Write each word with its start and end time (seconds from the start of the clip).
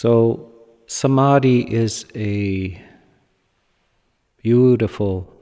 So, 0.00 0.52
samadhi 0.86 1.74
is 1.74 2.06
a 2.14 2.80
beautiful 4.40 5.34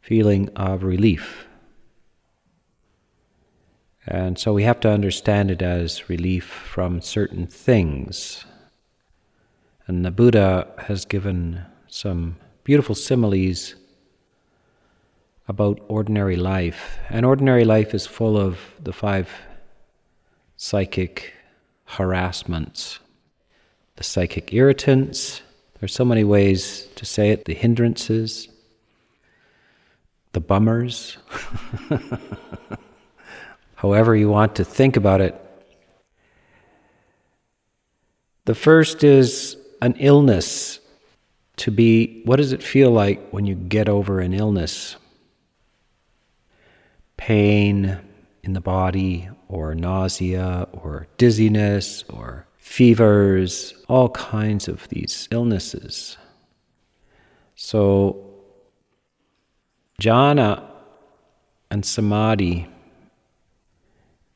feeling 0.00 0.50
of 0.54 0.84
relief. 0.84 1.48
And 4.06 4.38
so 4.38 4.52
we 4.52 4.62
have 4.62 4.78
to 4.82 4.88
understand 4.88 5.50
it 5.50 5.62
as 5.62 6.08
relief 6.08 6.44
from 6.44 7.00
certain 7.02 7.48
things. 7.48 8.44
And 9.88 10.04
the 10.04 10.12
Buddha 10.12 10.68
has 10.86 11.04
given 11.04 11.64
some 11.88 12.36
beautiful 12.62 12.94
similes 12.94 13.74
about 15.48 15.80
ordinary 15.88 16.36
life. 16.36 17.00
And 17.10 17.26
ordinary 17.26 17.64
life 17.64 17.92
is 17.94 18.06
full 18.06 18.36
of 18.38 18.60
the 18.80 18.92
five 18.92 19.28
psychic 20.56 21.32
harassments, 21.84 23.00
the 23.98 24.04
psychic 24.04 24.54
irritants. 24.54 25.42
There's 25.80 25.92
so 25.92 26.04
many 26.04 26.22
ways 26.22 26.86
to 26.94 27.04
say 27.04 27.30
it 27.30 27.46
the 27.46 27.54
hindrances, 27.54 28.48
the 30.32 30.40
bummers, 30.40 31.18
however 33.74 34.14
you 34.14 34.28
want 34.28 34.54
to 34.54 34.64
think 34.64 34.96
about 34.96 35.20
it. 35.20 35.34
The 38.44 38.54
first 38.54 39.02
is 39.02 39.56
an 39.82 39.94
illness. 39.98 40.78
To 41.56 41.72
be, 41.72 42.22
what 42.24 42.36
does 42.36 42.52
it 42.52 42.62
feel 42.62 42.92
like 42.92 43.30
when 43.30 43.46
you 43.46 43.56
get 43.56 43.88
over 43.88 44.20
an 44.20 44.32
illness? 44.32 44.94
Pain 47.16 47.98
in 48.44 48.52
the 48.52 48.60
body, 48.60 49.28
or 49.48 49.74
nausea, 49.74 50.68
or 50.72 51.08
dizziness, 51.16 52.04
or 52.04 52.47
fevers, 52.68 53.72
all 53.88 54.10
kinds 54.10 54.68
of 54.68 54.86
these 54.90 55.26
illnesses. 55.30 56.18
So, 57.56 58.30
jhana 60.00 60.62
and 61.70 61.82
samadhi 61.84 62.68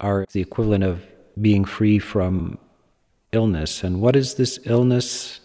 are 0.01 0.25
the 0.33 0.41
equivalent 0.41 0.83
of 0.83 1.07
being 1.41 1.67
free 1.67 1.99
from 1.99 2.59
illness. 3.33 3.85
And 3.85 4.01
what 4.01 4.17
is 4.17 4.35
this 4.35 4.59
illness 4.65 5.41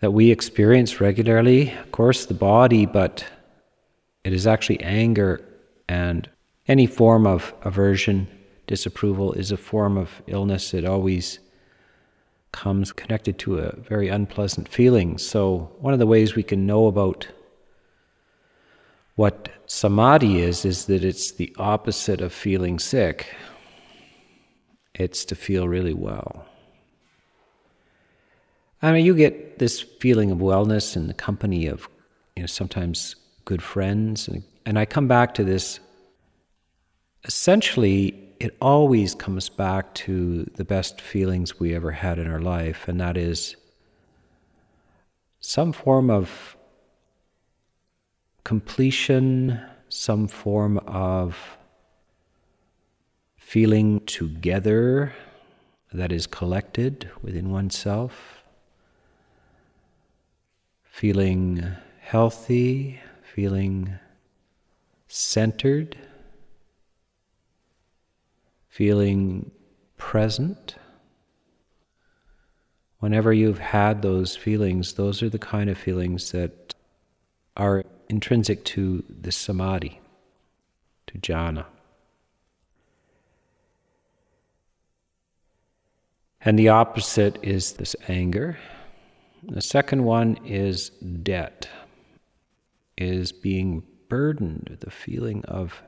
that 0.00 0.10
we 0.10 0.32
experience 0.32 1.00
regularly? 1.00 1.72
Of 1.72 1.92
course, 1.92 2.26
the 2.26 2.34
body, 2.34 2.84
but 2.84 3.24
it 4.24 4.32
is 4.32 4.46
actually 4.46 4.80
anger 4.80 5.40
and 5.88 6.28
any 6.66 6.86
form 6.86 7.28
of 7.28 7.54
aversion, 7.62 8.26
disapproval 8.68 9.32
is 9.32 9.50
a 9.50 9.56
form 9.56 9.98
of 9.98 10.22
illness. 10.28 10.72
It 10.72 10.84
always 10.84 11.40
comes 12.52 12.92
connected 12.92 13.38
to 13.40 13.58
a 13.58 13.74
very 13.76 14.08
unpleasant 14.08 14.68
feeling. 14.68 15.18
So, 15.18 15.72
one 15.80 15.92
of 15.92 15.98
the 15.98 16.06
ways 16.06 16.36
we 16.36 16.44
can 16.44 16.66
know 16.66 16.86
about 16.86 17.26
what 19.16 19.48
samadhi 19.66 20.40
is, 20.40 20.64
is 20.64 20.86
that 20.86 21.02
it's 21.02 21.32
the 21.32 21.52
opposite 21.58 22.20
of 22.20 22.32
feeling 22.32 22.78
sick 22.78 23.26
it's 24.94 25.24
to 25.24 25.34
feel 25.34 25.68
really 25.68 25.94
well. 25.94 26.44
I 28.82 28.92
mean, 28.92 29.04
you 29.04 29.14
get 29.14 29.58
this 29.58 29.80
feeling 29.80 30.30
of 30.30 30.38
wellness 30.38 30.96
in 30.96 31.06
the 31.06 31.14
company 31.14 31.66
of, 31.66 31.88
you 32.36 32.42
know, 32.42 32.46
sometimes 32.46 33.16
good 33.44 33.62
friends. 33.62 34.28
And, 34.28 34.42
and 34.66 34.78
I 34.78 34.84
come 34.84 35.08
back 35.08 35.34
to 35.34 35.44
this. 35.44 35.80
Essentially, 37.24 38.27
it 38.40 38.56
always 38.60 39.14
comes 39.14 39.48
back 39.48 39.92
to 39.94 40.44
the 40.54 40.64
best 40.64 41.00
feelings 41.00 41.58
we 41.58 41.74
ever 41.74 41.90
had 41.90 42.18
in 42.18 42.30
our 42.30 42.40
life, 42.40 42.86
and 42.86 43.00
that 43.00 43.16
is 43.16 43.56
some 45.40 45.72
form 45.72 46.08
of 46.10 46.56
completion, 48.44 49.60
some 49.88 50.28
form 50.28 50.78
of 50.86 51.58
feeling 53.36 54.00
together 54.06 55.12
that 55.92 56.12
is 56.12 56.26
collected 56.26 57.10
within 57.22 57.50
oneself, 57.50 58.42
feeling 60.84 61.66
healthy, 62.00 63.00
feeling 63.34 63.98
centered, 65.08 65.96
feeling 68.78 69.50
present. 69.96 70.76
Whenever 73.00 73.32
you've 73.32 73.58
had 73.58 74.02
those 74.02 74.36
feelings, 74.36 74.92
those 74.92 75.20
are 75.20 75.28
the 75.28 75.36
kind 75.36 75.68
of 75.68 75.76
feelings 75.76 76.30
that 76.30 76.76
are 77.56 77.82
intrinsic 78.08 78.64
to 78.64 79.02
the 79.08 79.32
samadhi, 79.32 80.00
to 81.08 81.18
jhana. 81.18 81.64
And 86.40 86.56
the 86.56 86.68
opposite 86.68 87.36
is 87.42 87.72
this 87.72 87.96
anger. 88.06 88.58
The 89.42 89.60
second 89.60 90.04
one 90.04 90.38
is 90.46 90.90
debt, 91.24 91.68
is 92.96 93.32
being 93.32 93.82
burdened, 94.08 94.76
the 94.78 94.92
feeling 94.92 95.44
of 95.46 95.82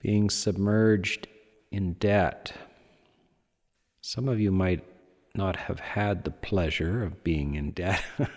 being 0.00 0.28
submerged 0.28 1.28
in 1.72 1.94
debt. 1.94 2.52
Some 4.00 4.28
of 4.28 4.40
you 4.40 4.52
might 4.52 4.84
not 5.34 5.56
have 5.56 5.80
had 5.80 6.24
the 6.24 6.30
pleasure 6.30 7.02
of 7.02 7.24
being 7.24 7.54
in 7.54 7.70
debt. 7.70 8.02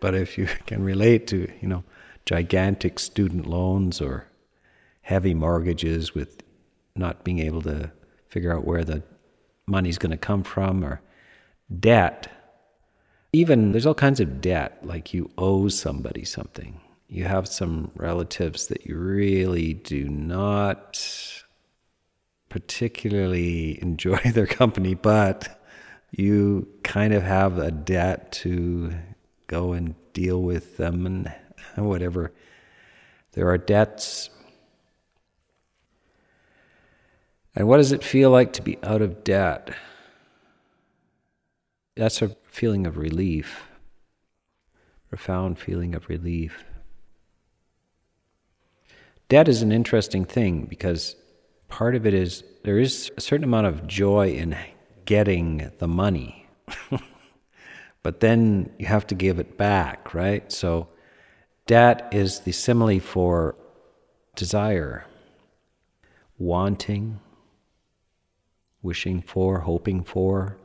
but 0.00 0.14
if 0.14 0.38
you 0.38 0.48
can 0.66 0.82
relate 0.82 1.26
to, 1.28 1.52
you 1.60 1.68
know, 1.68 1.84
gigantic 2.24 2.98
student 2.98 3.46
loans 3.46 4.00
or 4.00 4.26
heavy 5.02 5.34
mortgages 5.34 6.14
with 6.14 6.42
not 6.94 7.24
being 7.24 7.40
able 7.40 7.62
to 7.62 7.90
figure 8.28 8.56
out 8.56 8.64
where 8.64 8.84
the 8.84 9.02
money's 9.66 9.98
going 9.98 10.10
to 10.10 10.16
come 10.16 10.42
from, 10.42 10.84
or 10.84 11.00
debt. 11.80 12.28
Even 13.32 13.72
there's 13.72 13.86
all 13.86 13.94
kinds 13.94 14.20
of 14.20 14.40
debt, 14.40 14.78
like 14.82 15.14
you 15.14 15.30
owe 15.38 15.68
somebody 15.68 16.24
something. 16.24 16.80
You 17.08 17.24
have 17.24 17.48
some 17.48 17.90
relatives 17.94 18.66
that 18.68 18.86
you 18.86 18.96
really 18.96 19.74
do 19.74 20.08
not 20.08 21.41
particularly 22.52 23.80
enjoy 23.82 24.18
their 24.32 24.46
company, 24.46 24.94
but 24.94 25.60
you 26.10 26.68
kind 26.84 27.14
of 27.14 27.22
have 27.22 27.58
a 27.58 27.70
debt 27.70 28.30
to 28.32 28.92
go 29.46 29.72
and 29.72 29.94
deal 30.12 30.42
with 30.42 30.76
them 30.76 31.06
and 31.06 31.32
whatever. 31.88 32.32
There 33.32 33.48
are 33.48 33.58
debts 33.58 34.28
And 37.54 37.68
what 37.68 37.76
does 37.76 37.92
it 37.92 38.02
feel 38.02 38.30
like 38.30 38.54
to 38.54 38.62
be 38.62 38.78
out 38.82 39.02
of 39.02 39.24
debt? 39.24 39.74
That's 41.96 42.22
a 42.22 42.34
feeling 42.46 42.86
of 42.86 42.96
relief, 42.96 43.64
profound 45.10 45.58
feeling 45.58 45.94
of 45.94 46.08
relief. 46.08 46.64
Debt 49.28 49.48
is 49.48 49.60
an 49.60 49.72
interesting 49.72 50.24
thing 50.24 50.64
because 50.64 51.14
part 51.72 51.94
of 51.94 52.04
it 52.06 52.12
is 52.12 52.44
there 52.64 52.78
is 52.78 53.10
a 53.16 53.20
certain 53.22 53.44
amount 53.44 53.66
of 53.66 53.86
joy 53.86 54.28
in 54.32 54.54
getting 55.06 55.72
the 55.78 55.88
money, 55.88 56.46
but 58.02 58.20
then 58.20 58.70
you 58.78 58.84
have 58.84 59.06
to 59.06 59.14
give 59.14 59.38
it 59.38 59.56
back, 59.56 60.12
right? 60.12 60.52
So, 60.52 60.88
debt 61.66 62.10
is 62.12 62.40
the 62.40 62.52
simile 62.52 63.00
for 63.00 63.56
desire, 64.36 65.06
wanting, 66.36 67.20
wishing 68.82 69.22
for, 69.22 69.60
hoping 69.60 70.04
for. 70.04 70.58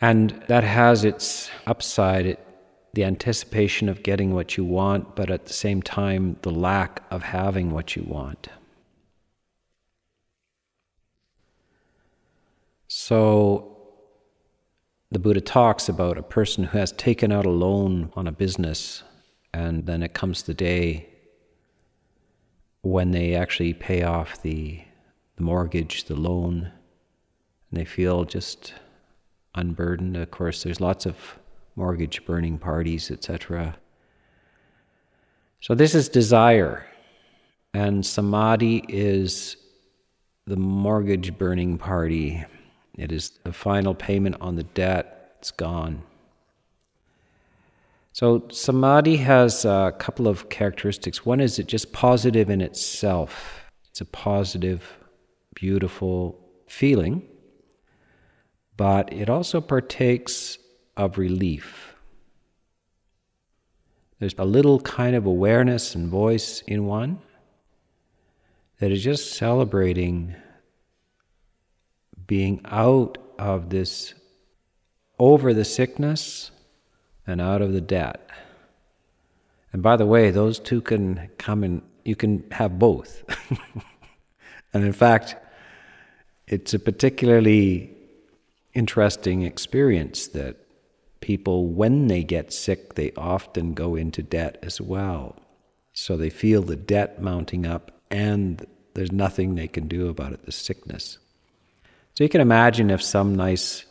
And 0.00 0.30
that 0.48 0.64
has 0.64 1.04
its 1.04 1.50
upside, 1.68 2.26
it, 2.26 2.47
the 2.94 3.04
anticipation 3.04 3.88
of 3.88 4.02
getting 4.02 4.34
what 4.34 4.56
you 4.56 4.64
want, 4.64 5.14
but 5.14 5.30
at 5.30 5.46
the 5.46 5.52
same 5.52 5.82
time, 5.82 6.36
the 6.42 6.50
lack 6.50 7.02
of 7.10 7.22
having 7.22 7.70
what 7.70 7.96
you 7.96 8.02
want. 8.02 8.48
So, 12.86 13.76
the 15.10 15.18
Buddha 15.18 15.40
talks 15.40 15.88
about 15.88 16.18
a 16.18 16.22
person 16.22 16.64
who 16.64 16.78
has 16.78 16.92
taken 16.92 17.32
out 17.32 17.46
a 17.46 17.50
loan 17.50 18.10
on 18.16 18.26
a 18.26 18.32
business, 18.32 19.02
and 19.52 19.86
then 19.86 20.02
it 20.02 20.14
comes 20.14 20.42
the 20.42 20.54
day 20.54 21.08
when 22.82 23.10
they 23.10 23.34
actually 23.34 23.74
pay 23.74 24.02
off 24.02 24.40
the, 24.42 24.80
the 25.36 25.42
mortgage, 25.42 26.04
the 26.04 26.14
loan, 26.14 26.72
and 27.70 27.80
they 27.80 27.84
feel 27.84 28.24
just 28.24 28.74
unburdened. 29.54 30.16
Of 30.16 30.30
course, 30.30 30.62
there's 30.62 30.80
lots 30.80 31.04
of 31.06 31.38
mortgage 31.78 32.26
burning 32.26 32.58
parties, 32.58 33.10
etc. 33.10 33.76
So, 35.60 35.74
this 35.74 35.94
is 35.94 36.08
desire, 36.08 36.84
and 37.72 38.04
samadhi 38.04 38.84
is 38.88 39.56
the 40.46 40.56
mortgage 40.56 41.38
burning 41.38 41.78
party. 41.78 42.44
It 42.96 43.12
is 43.12 43.30
the 43.44 43.52
final 43.52 43.94
payment 43.94 44.36
on 44.40 44.56
the 44.56 44.64
debt. 44.64 45.36
It's 45.38 45.52
gone. 45.52 46.02
So, 48.12 48.48
samadhi 48.50 49.16
has 49.18 49.64
a 49.64 49.94
couple 49.98 50.26
of 50.26 50.48
characteristics. 50.48 51.24
One 51.24 51.40
is 51.40 51.60
it's 51.60 51.70
just 51.70 51.92
positive 51.92 52.50
in 52.50 52.60
itself, 52.60 53.60
it's 53.88 54.00
a 54.00 54.04
positive, 54.04 54.98
beautiful 55.54 56.40
feeling, 56.66 57.22
but 58.76 59.12
it 59.12 59.30
also 59.30 59.60
partakes 59.60 60.58
of 60.98 61.16
relief. 61.16 61.94
There's 64.18 64.34
a 64.36 64.44
little 64.44 64.80
kind 64.80 65.14
of 65.14 65.26
awareness 65.26 65.94
and 65.94 66.08
voice 66.08 66.60
in 66.66 66.86
one 66.86 67.20
that 68.80 68.90
is 68.90 69.02
just 69.02 69.32
celebrating 69.32 70.34
being 72.26 72.60
out 72.64 73.16
of 73.38 73.70
this, 73.70 74.14
over 75.18 75.54
the 75.54 75.64
sickness 75.64 76.50
and 77.26 77.40
out 77.40 77.62
of 77.62 77.72
the 77.72 77.80
debt. 77.80 78.28
And 79.72 79.82
by 79.82 79.96
the 79.96 80.06
way, 80.06 80.30
those 80.30 80.58
two 80.58 80.80
can 80.80 81.30
come 81.38 81.62
in, 81.62 81.82
you 82.04 82.16
can 82.16 82.44
have 82.50 82.78
both. 82.78 83.22
and 84.72 84.84
in 84.84 84.92
fact, 84.92 85.36
it's 86.48 86.74
a 86.74 86.78
particularly 86.78 87.94
interesting 88.74 89.42
experience 89.42 90.28
that 90.28 90.56
people, 91.20 91.66
when 91.66 92.06
they 92.06 92.22
get 92.22 92.52
sick, 92.52 92.94
they 92.94 93.12
often 93.16 93.74
go 93.74 93.94
into 93.96 94.22
debt 94.22 94.58
as 94.62 94.80
well. 94.80 95.36
So 95.92 96.16
they 96.16 96.30
feel 96.30 96.62
the 96.62 96.76
debt 96.76 97.20
mounting 97.20 97.66
up, 97.66 97.92
and 98.10 98.64
there's 98.94 99.12
nothing 99.12 99.54
they 99.54 99.68
can 99.68 99.88
do 99.88 100.08
about 100.08 100.32
it, 100.32 100.44
the 100.44 100.52
sickness. 100.52 101.18
So 102.14 102.24
you 102.24 102.30
can 102.30 102.40
imagine 102.40 102.90
if 102.90 103.02
some 103.02 103.34
nice 103.34 103.84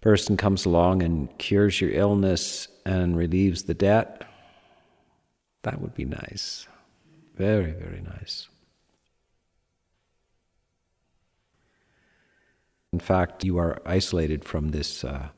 person 0.00 0.36
comes 0.36 0.64
along 0.64 1.02
and 1.02 1.36
cures 1.38 1.80
your 1.80 1.90
illness 1.90 2.68
and 2.84 3.16
relieves 3.16 3.64
the 3.64 3.74
debt, 3.74 4.22
that 5.62 5.80
would 5.80 5.94
be 5.94 6.04
nice. 6.04 6.66
Very, 7.36 7.72
very 7.72 8.00
nice. 8.00 8.48
In 12.92 12.98
fact, 12.98 13.44
you 13.44 13.58
are 13.58 13.80
isolated 13.86 14.44
from 14.44 14.70
this 14.70 15.04
uh, 15.04 15.28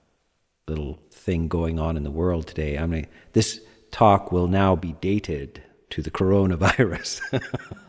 little 0.69 0.99
thing 1.11 1.49
going 1.49 1.79
on 1.79 1.97
in 1.97 2.05
the 2.05 2.11
world 2.11 2.47
today. 2.47 2.79
I 2.79 2.87
mean, 2.87 3.07
this 3.33 3.61
talk 3.91 4.33
will 4.33 4.47
now 4.47 4.77
be 4.77 4.93
dated 5.01 5.63
to 5.91 6.03
the 6.03 6.11
coronavirus. 6.11 7.21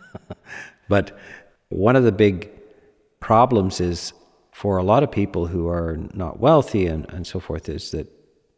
but 0.90 1.18
one 1.70 1.96
of 1.96 2.04
the 2.04 2.12
big 2.12 2.50
problems 3.20 3.80
is 3.80 4.14
for 4.52 4.78
a 4.78 4.84
lot 4.84 5.04
of 5.04 5.12
people 5.12 5.48
who 5.48 5.68
are 5.68 5.98
not 6.14 6.40
wealthy 6.40 6.86
and, 6.86 7.10
and 7.10 7.25
so 7.25 7.40
forth 7.40 7.70
is 7.70 7.92
that 7.92 8.08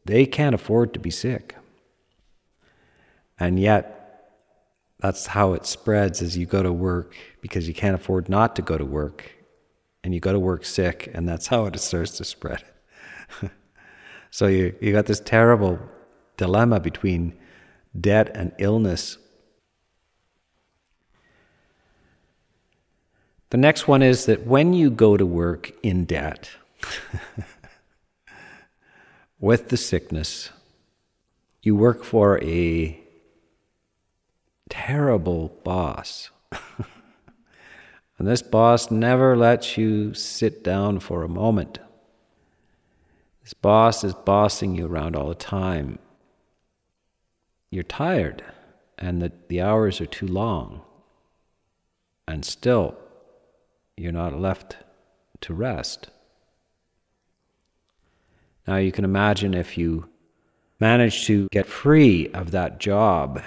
they 0.06 0.26
can't 0.26 0.56
afford 0.56 0.94
to 0.94 1.00
be 1.00 1.12
sick. 1.12 1.56
And 3.40 3.60
yet, 3.60 3.92
that's 5.00 5.28
how 5.28 5.54
it 5.54 5.66
spreads 5.66 6.22
as 6.22 6.38
you 6.38 6.46
go 6.46 6.64
to 6.64 6.72
work 6.72 7.16
because 7.42 7.68
you 7.68 7.74
can't 7.74 7.96
afford 7.96 8.30
not 8.30 8.56
to 8.56 8.62
go 8.62 8.78
to 8.78 8.86
work 8.86 9.32
and 10.04 10.14
you 10.14 10.20
go 10.20 10.32
to 10.32 10.40
work 10.40 10.64
sick, 10.66 11.10
and 11.14 11.28
that's 11.28 11.48
how 11.48 11.66
it 11.66 11.80
starts 11.80 12.18
to 12.18 12.24
spread. 12.24 12.64
so 14.32 14.48
you, 14.48 14.76
you 14.82 14.92
got 14.92 15.06
this 15.06 15.20
terrible 15.20 15.80
dilemma 16.38 16.80
between 16.80 17.38
debt 18.00 18.32
and 18.34 18.52
illness. 18.58 19.18
The 23.50 23.58
next 23.58 23.88
one 23.88 24.02
is 24.02 24.26
that 24.26 24.46
when 24.46 24.74
you 24.74 24.90
go 24.90 25.18
to 25.18 25.26
work 25.26 25.72
in 25.82 26.06
debt 26.06 26.50
with 29.40 29.70
the 29.70 29.78
sickness, 29.78 30.50
you 31.62 31.76
work 31.76 32.04
for 32.04 32.44
a 32.44 33.00
terrible 34.70 35.50
boss. 35.64 36.30
And 38.18 38.28
this 38.28 38.42
boss 38.42 38.90
never 38.90 39.36
lets 39.36 39.78
you 39.78 40.14
sit 40.14 40.64
down 40.64 41.00
for 41.00 41.24
a 41.24 41.30
moment. 41.30 41.80
This 43.46 43.54
boss 43.54 44.04
is 44.04 44.16
bossing 44.16 44.74
you 44.74 44.88
around 44.88 45.16
all 45.16 45.30
the 45.30 45.36
time. 45.36 46.00
You're 47.70 47.84
tired, 47.84 48.44
and 48.98 49.22
the, 49.22 49.32
the 49.50 49.62
hours 49.62 50.02
are 50.02 50.08
too 50.08 50.26
long. 50.26 50.82
And 52.28 52.44
still, 52.44 52.98
you're 53.96 54.12
not 54.12 54.40
left 54.40 54.78
to 55.42 55.54
rest. 55.54 56.10
Now, 58.68 58.78
you 58.78 58.92
can 58.92 59.06
imagine 59.06 59.54
if 59.54 59.78
you 59.78 60.10
manage 60.80 61.28
to 61.28 61.48
get 61.52 61.68
free 61.68 62.30
of 62.30 62.50
that 62.50 62.80
job 62.80 63.44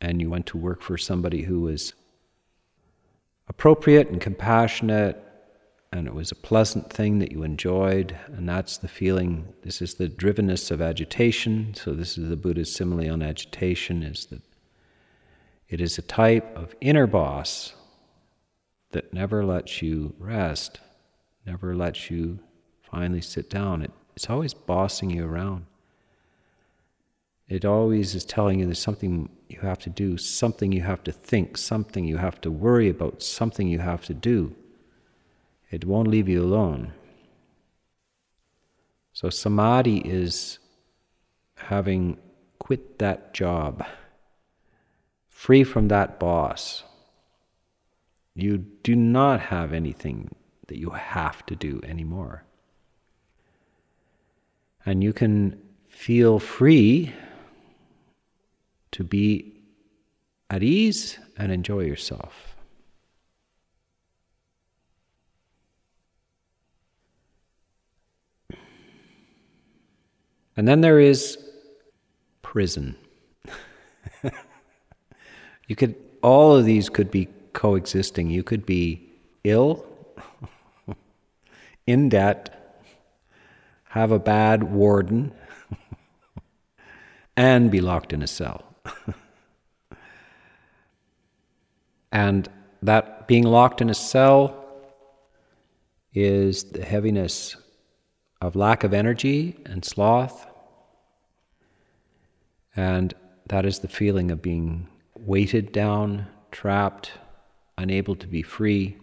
and 0.00 0.20
you 0.20 0.28
went 0.28 0.46
to 0.46 0.58
work 0.58 0.82
for 0.82 0.98
somebody 0.98 1.42
who 1.42 1.60
was 1.60 1.94
appropriate 3.46 4.08
and 4.08 4.20
compassionate 4.20 5.24
and 5.94 6.08
it 6.08 6.14
was 6.14 6.32
a 6.32 6.34
pleasant 6.34 6.92
thing 6.92 7.20
that 7.20 7.30
you 7.30 7.44
enjoyed 7.44 8.18
and 8.26 8.48
that's 8.48 8.78
the 8.78 8.88
feeling 8.88 9.46
this 9.62 9.80
is 9.80 9.94
the 9.94 10.08
drivenness 10.08 10.72
of 10.72 10.82
agitation. 10.82 11.72
So 11.74 11.92
this 11.92 12.18
is 12.18 12.28
the 12.28 12.36
buddha's 12.36 12.74
simile 12.74 13.12
on 13.12 13.22
agitation 13.22 14.02
is 14.02 14.26
that 14.26 14.42
it 15.68 15.80
is 15.80 15.96
a 15.96 16.02
type 16.02 16.56
of 16.56 16.74
inner 16.80 17.06
boss 17.06 17.74
that 18.90 19.14
never 19.14 19.44
lets 19.44 19.82
you 19.82 20.14
rest 20.18 20.80
never 21.46 21.76
lets 21.76 22.10
you 22.10 22.40
finally 22.82 23.20
sit 23.20 23.48
down. 23.48 23.82
It, 23.82 23.92
it's 24.16 24.28
always 24.28 24.52
bossing 24.52 25.10
you 25.10 25.24
around. 25.24 25.66
It 27.48 27.64
always 27.64 28.16
is 28.16 28.24
telling 28.24 28.58
you 28.58 28.64
there's 28.64 28.80
something 28.80 29.28
you 29.48 29.60
have 29.60 29.78
to 29.80 29.90
do, 29.90 30.16
something 30.16 30.72
you 30.72 30.80
have 30.80 31.04
to 31.04 31.12
think, 31.12 31.56
something 31.56 32.04
you 32.04 32.16
have 32.16 32.40
to 32.40 32.50
worry 32.50 32.88
about, 32.88 33.22
something 33.22 33.68
you 33.68 33.78
have 33.78 34.04
to 34.06 34.14
do. 34.14 34.56
It 35.74 35.84
won't 35.84 36.06
leave 36.06 36.28
you 36.28 36.40
alone. 36.40 36.92
So, 39.12 39.28
samadhi 39.28 39.98
is 39.98 40.60
having 41.56 42.16
quit 42.60 43.00
that 43.00 43.34
job, 43.34 43.84
free 45.28 45.64
from 45.64 45.88
that 45.88 46.20
boss. 46.20 46.84
You 48.36 48.58
do 48.58 48.94
not 48.94 49.40
have 49.40 49.72
anything 49.72 50.36
that 50.68 50.78
you 50.78 50.90
have 50.90 51.44
to 51.46 51.56
do 51.56 51.80
anymore. 51.82 52.44
And 54.86 55.02
you 55.02 55.12
can 55.12 55.60
feel 55.88 56.38
free 56.38 57.12
to 58.92 59.02
be 59.02 59.56
at 60.48 60.62
ease 60.62 61.18
and 61.36 61.50
enjoy 61.50 61.80
yourself. 61.80 62.53
And 70.56 70.68
then 70.68 70.80
there 70.80 71.00
is 71.00 71.38
prison. 72.42 72.96
you 75.66 75.74
could, 75.76 75.96
all 76.22 76.54
of 76.54 76.64
these 76.64 76.88
could 76.88 77.10
be 77.10 77.28
coexisting. 77.52 78.30
You 78.30 78.42
could 78.42 78.64
be 78.64 79.08
ill, 79.42 79.84
in 81.86 82.08
debt, 82.08 82.82
have 83.88 84.12
a 84.12 84.18
bad 84.18 84.62
warden, 84.62 85.32
and 87.36 87.70
be 87.70 87.80
locked 87.80 88.12
in 88.12 88.22
a 88.22 88.26
cell. 88.26 88.64
and 92.12 92.48
that 92.82 93.26
being 93.26 93.44
locked 93.44 93.80
in 93.80 93.90
a 93.90 93.94
cell 93.94 94.60
is 96.12 96.64
the 96.64 96.84
heaviness 96.84 97.56
of 98.40 98.56
lack 98.56 98.84
of 98.84 98.92
energy 98.92 99.56
and 99.64 99.84
sloth. 99.84 100.46
And 102.76 103.14
that 103.48 103.64
is 103.64 103.78
the 103.78 103.88
feeling 103.88 104.30
of 104.30 104.42
being 104.42 104.88
weighted 105.16 105.72
down, 105.72 106.26
trapped, 106.50 107.12
unable 107.78 108.16
to 108.16 108.26
be 108.26 108.42
free, 108.42 108.96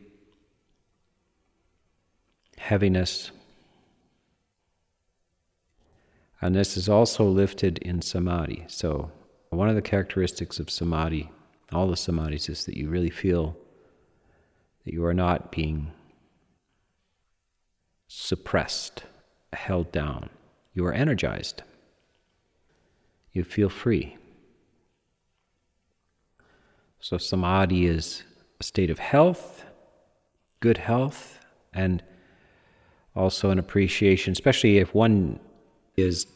heaviness. 2.57 3.31
And 6.41 6.55
this 6.55 6.75
is 6.75 6.89
also 6.89 7.25
lifted 7.25 7.77
in 7.79 8.01
samadhi. 8.01 8.65
So 8.67 9.11
one 9.49 9.69
of 9.69 9.75
the 9.75 9.81
characteristics 9.81 10.59
of 10.59 10.69
samadhi, 10.69 11.29
all 11.71 11.87
the 11.87 11.95
samadhis, 11.95 12.49
is 12.49 12.65
that 12.65 12.77
you 12.77 12.89
really 12.89 13.09
feel 13.09 13.57
that 14.85 14.93
you 14.93 15.05
are 15.05 15.13
not 15.13 15.51
being 15.51 15.91
suppressed, 18.07 19.03
held 19.53 19.91
down. 19.91 20.29
You 20.73 20.85
are 20.85 20.93
energized. 20.93 21.63
You 23.33 23.43
feel 23.43 23.69
free. 23.69 24.17
So, 26.99 27.17
samadhi 27.17 27.85
is 27.85 28.23
a 28.59 28.63
state 28.63 28.89
of 28.89 28.99
health, 28.99 29.65
good 30.59 30.77
health, 30.77 31.39
and 31.73 32.03
also 33.15 33.49
an 33.49 33.59
appreciation, 33.59 34.31
especially 34.31 34.77
if 34.77 34.93
one 34.93 35.39
is 35.97 36.27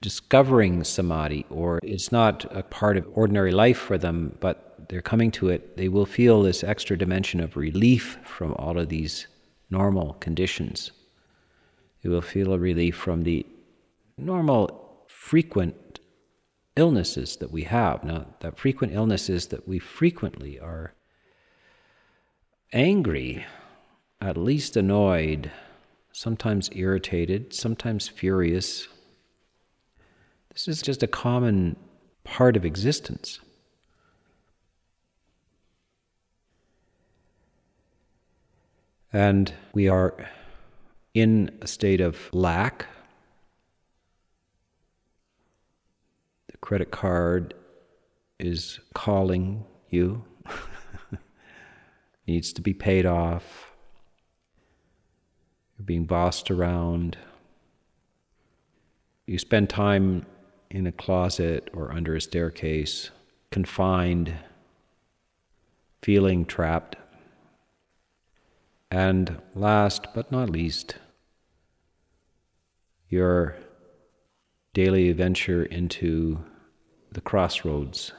discovering 0.00 0.84
samadhi 0.84 1.44
or 1.50 1.80
it's 1.82 2.12
not 2.12 2.44
a 2.50 2.62
part 2.62 2.96
of 2.96 3.06
ordinary 3.14 3.52
life 3.52 3.78
for 3.78 3.98
them, 3.98 4.36
but 4.40 4.88
they're 4.88 5.02
coming 5.02 5.30
to 5.32 5.48
it, 5.48 5.76
they 5.76 5.88
will 5.88 6.06
feel 6.06 6.42
this 6.42 6.62
extra 6.62 6.96
dimension 6.96 7.40
of 7.40 7.56
relief 7.56 8.18
from 8.24 8.54
all 8.54 8.78
of 8.78 8.88
these 8.88 9.26
normal 9.70 10.14
conditions. 10.14 10.92
They 12.06 12.10
will 12.10 12.22
feel 12.22 12.52
a 12.52 12.58
relief 12.58 12.94
from 12.94 13.24
the 13.24 13.44
normal, 14.16 15.02
frequent 15.08 15.98
illnesses 16.76 17.34
that 17.38 17.50
we 17.50 17.64
have. 17.64 18.04
Now, 18.04 18.26
that 18.38 18.56
frequent 18.56 18.92
illnesses 18.92 19.48
that 19.48 19.66
we 19.66 19.80
frequently 19.80 20.56
are 20.60 20.94
angry, 22.72 23.44
at 24.20 24.36
least 24.36 24.76
annoyed, 24.76 25.50
sometimes 26.12 26.70
irritated, 26.72 27.52
sometimes 27.52 28.06
furious. 28.06 28.86
This 30.52 30.68
is 30.68 30.80
just 30.80 31.02
a 31.02 31.08
common 31.08 31.74
part 32.22 32.56
of 32.56 32.64
existence. 32.64 33.40
And 39.12 39.52
we 39.72 39.88
are 39.88 40.14
in 41.16 41.50
a 41.62 41.66
state 41.66 42.02
of 42.02 42.28
lack. 42.34 42.84
The 46.50 46.58
credit 46.58 46.90
card 46.90 47.54
is 48.38 48.80
calling 48.92 49.64
you, 49.88 50.22
needs 52.26 52.52
to 52.52 52.60
be 52.60 52.74
paid 52.74 53.06
off. 53.06 53.70
You're 55.78 55.86
being 55.86 56.04
bossed 56.04 56.50
around. 56.50 57.16
You 59.26 59.38
spend 59.38 59.70
time 59.70 60.26
in 60.68 60.86
a 60.86 60.92
closet 60.92 61.70
or 61.72 61.92
under 61.92 62.14
a 62.14 62.20
staircase, 62.20 63.08
confined, 63.50 64.34
feeling 66.02 66.44
trapped. 66.44 66.96
And 68.90 69.40
last 69.54 70.08
but 70.14 70.30
not 70.30 70.50
least, 70.50 70.96
your 73.08 73.56
daily 74.74 75.12
venture 75.12 75.64
into 75.64 76.38
the 77.12 77.20
crossroads 77.20 78.12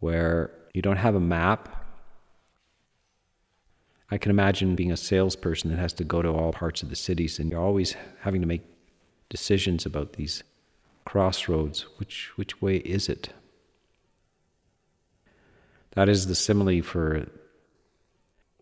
where 0.00 0.50
you 0.74 0.82
don't 0.82 0.96
have 0.96 1.14
a 1.14 1.20
map. 1.20 1.84
I 4.10 4.18
can 4.18 4.30
imagine 4.30 4.74
being 4.74 4.92
a 4.92 4.96
salesperson 4.96 5.70
that 5.70 5.78
has 5.78 5.92
to 5.94 6.04
go 6.04 6.22
to 6.22 6.28
all 6.28 6.52
parts 6.52 6.82
of 6.82 6.90
the 6.90 6.96
cities 6.96 7.38
and 7.38 7.50
you're 7.50 7.60
always 7.60 7.94
having 8.20 8.40
to 8.40 8.46
make 8.46 8.62
decisions 9.28 9.86
about 9.86 10.14
these 10.14 10.42
crossroads. 11.04 11.82
Which, 11.98 12.30
which 12.36 12.60
way 12.60 12.76
is 12.76 13.08
it? 13.08 13.30
That 15.92 16.08
is 16.08 16.26
the 16.26 16.34
simile 16.34 16.82
for 16.82 17.26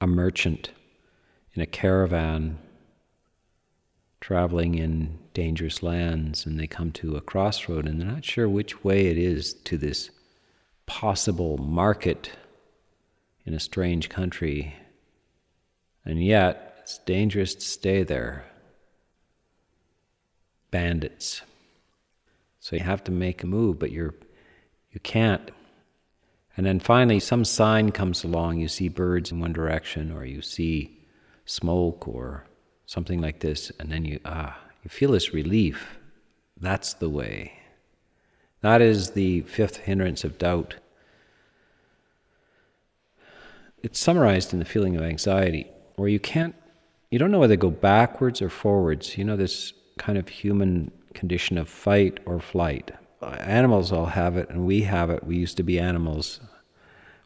a 0.00 0.06
merchant 0.06 0.70
in 1.54 1.62
a 1.62 1.66
caravan 1.66 2.58
traveling 4.20 4.74
in 4.74 5.18
dangerous 5.32 5.82
lands 5.82 6.44
and 6.44 6.58
they 6.58 6.66
come 6.66 6.92
to 6.92 7.16
a 7.16 7.20
crossroad 7.20 7.86
and 7.86 8.00
they're 8.00 8.06
not 8.06 8.24
sure 8.24 8.48
which 8.48 8.84
way 8.84 9.06
it 9.06 9.16
is 9.16 9.54
to 9.54 9.78
this 9.78 10.10
possible 10.86 11.56
market 11.58 12.30
in 13.46 13.54
a 13.54 13.60
strange 13.60 14.08
country. 14.08 14.74
And 16.04 16.22
yet, 16.22 16.76
it's 16.80 16.98
dangerous 16.98 17.54
to 17.54 17.60
stay 17.60 18.02
there. 18.02 18.44
Bandits. 20.70 21.42
So 22.60 22.76
you 22.76 22.82
have 22.82 23.02
to 23.04 23.12
make 23.12 23.42
a 23.42 23.46
move, 23.46 23.78
but 23.78 23.90
you're 23.90 24.14
you 24.92 25.00
can't. 25.00 25.50
And 26.56 26.66
then 26.66 26.80
finally 26.80 27.20
some 27.20 27.44
sign 27.44 27.92
comes 27.92 28.24
along, 28.24 28.58
you 28.58 28.68
see 28.68 28.88
birds 28.88 29.30
in 29.30 29.40
one 29.40 29.52
direction 29.52 30.12
or 30.12 30.24
you 30.24 30.42
see 30.42 30.98
smoke 31.46 32.06
or 32.08 32.44
something 32.90 33.20
like 33.20 33.38
this, 33.38 33.70
and 33.78 33.88
then 33.92 34.04
you 34.04 34.18
ah, 34.25 34.59
you 34.82 34.90
feel 34.90 35.12
this 35.12 35.32
relief. 35.32 35.97
That's 36.61 36.92
the 36.94 37.09
way. 37.09 37.52
That 38.62 38.82
is 38.82 39.12
the 39.12 39.42
fifth 39.42 39.76
hindrance 39.76 40.25
of 40.25 40.38
doubt. 40.38 40.75
It's 43.85 44.00
summarized 44.00 44.52
in 44.52 44.59
the 44.59 44.64
feeling 44.64 44.97
of 44.97 45.02
anxiety, 45.02 45.70
where 45.94 46.09
you 46.09 46.18
can't, 46.18 46.56
you 47.12 47.18
don't 47.20 47.30
know 47.30 47.38
whether 47.38 47.54
to 47.54 47.66
go 47.68 47.70
backwards 47.70 48.42
or 48.42 48.50
forwards. 48.50 49.16
You 49.16 49.25
know, 49.25 49.37
this 49.37 49.73
kind 49.97 50.18
of 50.18 50.28
human 50.28 50.90
condition 51.14 51.59
of 51.59 51.68
fight 51.68 52.18
or 52.26 52.40
flight. 52.40 52.90
Animals 53.23 53.92
all 53.92 54.06
have 54.06 54.37
it, 54.37 54.50
and 54.50 54.66
we 54.66 54.82
have 54.82 55.11
it. 55.11 55.23
We 55.23 55.37
used 55.37 55.56
to 55.59 55.62
be 55.62 55.78
animals. 55.78 56.40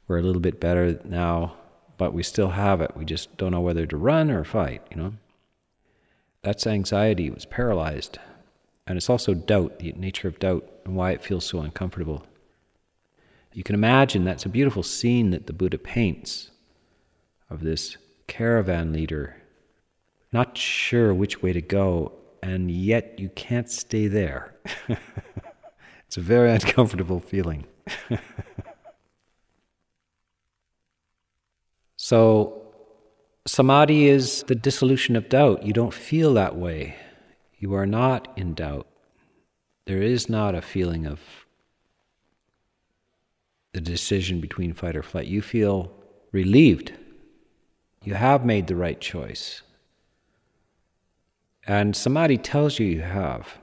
We're 0.09 0.19
a 0.19 0.23
little 0.23 0.43
bit 0.43 0.61
better 0.61 1.01
now, 1.05 1.57
but 1.97 2.13
we 2.13 2.23
still 2.23 2.51
have 2.51 2.83
it. 2.83 2.95
We 2.95 3.07
just 3.07 3.35
don't 3.39 3.53
know 3.53 3.63
whether 3.63 3.87
to 3.87 3.97
run 3.97 4.31
or 4.31 4.45
fight, 4.45 4.83
you 4.91 4.99
know? 4.99 5.15
That's 6.45 6.67
anxiety, 6.67 7.27
it 7.27 7.35
was 7.35 7.47
paralyzed. 7.47 8.19
And 8.87 8.99
it's 8.99 9.09
also 9.09 9.33
doubt, 9.33 9.79
the 9.79 9.93
nature 9.93 10.29
of 10.29 10.39
doubt, 10.39 10.71
and 10.85 10.95
why 10.95 11.13
it 11.13 11.23
feels 11.23 11.47
so 11.47 11.61
uncomfortable. 11.61 12.27
You 13.55 13.63
can 13.63 13.75
imagine 13.75 14.25
that's 14.25 14.45
a 14.45 14.51
beautiful 14.51 14.83
scene 14.83 15.31
that 15.31 15.47
the 15.47 15.55
Buddha 15.55 15.79
paints 15.79 16.51
of 17.49 17.63
this 17.63 17.97
caravan 18.27 18.93
leader, 18.93 19.37
not 20.33 20.59
sure 20.59 21.15
which 21.15 21.43
way 21.43 21.55
to 21.55 21.63
go, 21.63 22.13
and 22.43 22.71
yet 22.71 23.19
you 23.19 23.31
can't 23.31 23.71
stay 23.71 24.07
there. 24.07 24.55
it's 26.07 26.19
a 26.19 26.21
very 26.21 26.53
uncomfortable 26.53 27.21
feeling. 27.21 27.65
so, 31.97 32.64
Samadhi 33.55 34.09
is 34.09 34.43
the 34.49 34.57
dissolution 34.57 35.15
of 35.15 35.29
doubt. 35.29 35.63
You 35.63 35.73
don't 35.73 35.95
feel 35.95 36.35
that 36.35 36.57
way. 36.57 36.97
You 37.57 37.73
are 37.75 37.87
not 37.87 38.27
in 38.35 38.53
doubt. 38.55 38.89
There 39.85 40.03
is 40.03 40.29
not 40.29 40.57
a 40.57 40.61
feeling 40.61 41.07
of 41.07 41.21
the 43.71 43.81
decision 43.81 44.41
between 44.41 44.73
fight 44.73 44.97
or 44.97 45.05
flight. 45.05 45.29
You 45.29 45.41
feel 45.41 45.93
relieved. 46.33 46.95
You 48.03 48.15
have 48.15 48.45
made 48.45 48.67
the 48.67 48.75
right 48.75 49.01
choice. 49.01 49.63
And 51.65 51.95
samadhi 51.95 52.39
tells 52.39 52.81
you 52.81 52.87
you 52.87 53.03
have. 53.03 53.59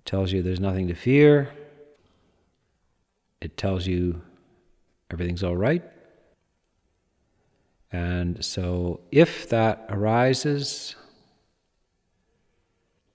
It 0.00 0.04
tells 0.04 0.32
you 0.32 0.42
there's 0.42 0.60
nothing 0.60 0.88
to 0.88 0.94
fear. 0.94 1.50
It 3.40 3.56
tells 3.56 3.86
you 3.86 4.20
everything's 5.10 5.42
all 5.42 5.56
right. 5.56 5.82
And 7.92 8.44
so, 8.44 9.00
if 9.10 9.48
that 9.48 9.86
arises 9.88 10.94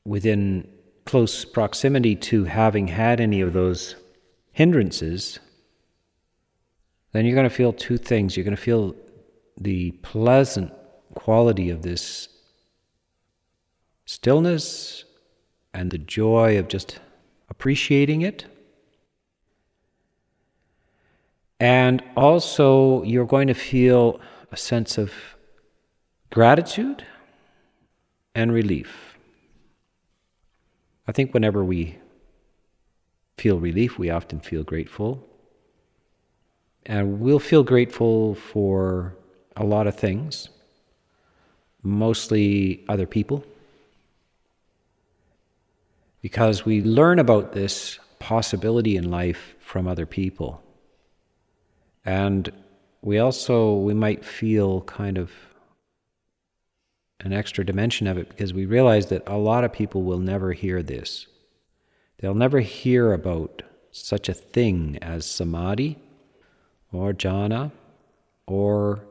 within 0.03 0.67
close 1.05 1.45
proximity 1.45 2.15
to 2.15 2.43
having 2.43 2.87
had 2.87 3.21
any 3.21 3.41
of 3.41 3.53
those 3.53 3.95
hindrances, 4.51 5.39
then 7.13 7.25
you're 7.25 7.35
going 7.35 7.49
to 7.49 7.55
feel 7.55 7.71
two 7.71 7.97
things. 7.97 8.35
You're 8.35 8.43
going 8.43 8.55
to 8.55 8.61
feel 8.61 8.95
the 9.57 9.91
pleasant 9.91 10.73
quality 11.13 11.69
of 11.69 11.81
this 11.81 12.27
stillness 14.05 15.05
and 15.73 15.91
the 15.91 15.97
joy 15.97 16.59
of 16.59 16.67
just 16.67 16.99
appreciating 17.49 18.21
it. 18.21 18.45
And 21.59 22.03
also, 22.17 23.03
you're 23.03 23.25
going 23.25 23.47
to 23.47 23.53
feel 23.53 24.19
a 24.55 24.57
sense 24.57 24.97
of 24.97 25.11
gratitude 26.29 27.05
and 28.33 28.53
relief. 28.53 29.17
I 31.09 31.11
think 31.11 31.33
whenever 31.33 31.61
we 31.61 31.97
feel 33.37 33.59
relief, 33.59 33.99
we 33.99 34.09
often 34.09 34.39
feel 34.39 34.63
grateful. 34.63 35.27
And 36.85 37.19
we'll 37.19 37.45
feel 37.51 37.63
grateful 37.63 38.35
for 38.35 39.17
a 39.57 39.65
lot 39.65 39.87
of 39.87 39.95
things, 39.95 40.47
mostly 41.83 42.85
other 42.87 43.07
people, 43.07 43.43
because 46.21 46.63
we 46.63 46.81
learn 46.81 47.19
about 47.19 47.51
this 47.51 47.99
possibility 48.19 48.95
in 48.95 49.11
life 49.11 49.55
from 49.59 49.85
other 49.85 50.05
people. 50.05 50.63
And 52.05 52.53
we 53.05 53.19
also 53.19 53.75
we 53.75 53.93
might 53.93 54.25
feel 54.25 54.81
kind 54.81 55.19
of 55.19 55.31
an 57.19 57.31
extra 57.31 57.63
dimension 57.63 58.07
of 58.07 58.17
it 58.17 58.27
because 58.29 58.51
we 58.51 58.65
realize 58.65 59.05
that 59.07 59.21
a 59.27 59.37
lot 59.37 59.63
of 59.63 59.71
people 59.71 60.01
will 60.01 60.17
never 60.17 60.53
hear 60.53 60.81
this. 60.81 61.27
They'll 62.17 62.33
never 62.33 62.61
hear 62.61 63.13
about 63.13 63.61
such 63.91 64.27
a 64.27 64.33
thing 64.33 64.97
as 65.03 65.27
samadhi 65.27 65.99
or 66.91 67.13
jhana 67.13 67.71
or 68.47 69.01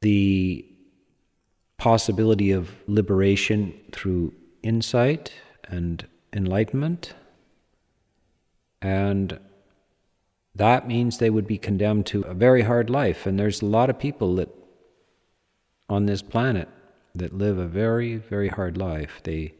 the 0.00 0.64
possibility 1.76 2.52
of 2.52 2.70
liberation 2.86 3.74
through 3.90 4.32
insight 4.62 5.32
and 5.64 6.06
enlightenment. 6.32 7.14
And 8.80 9.40
that 10.54 10.86
means 10.86 11.18
they 11.18 11.30
would 11.30 11.46
be 11.46 11.58
condemned 11.58 12.06
to 12.06 12.22
a 12.22 12.34
very 12.34 12.62
hard 12.62 12.90
life. 12.90 13.26
And 13.26 13.38
there's 13.38 13.62
a 13.62 13.66
lot 13.66 13.88
of 13.90 13.98
people 13.98 14.34
that 14.36 14.50
on 15.88 16.06
this 16.06 16.22
planet 16.22 16.68
that 17.14 17.32
live 17.32 17.58
a 17.58 17.66
very, 17.66 18.16
very 18.16 18.48
hard 18.48 18.76
life. 18.76 19.20
They 19.24 19.54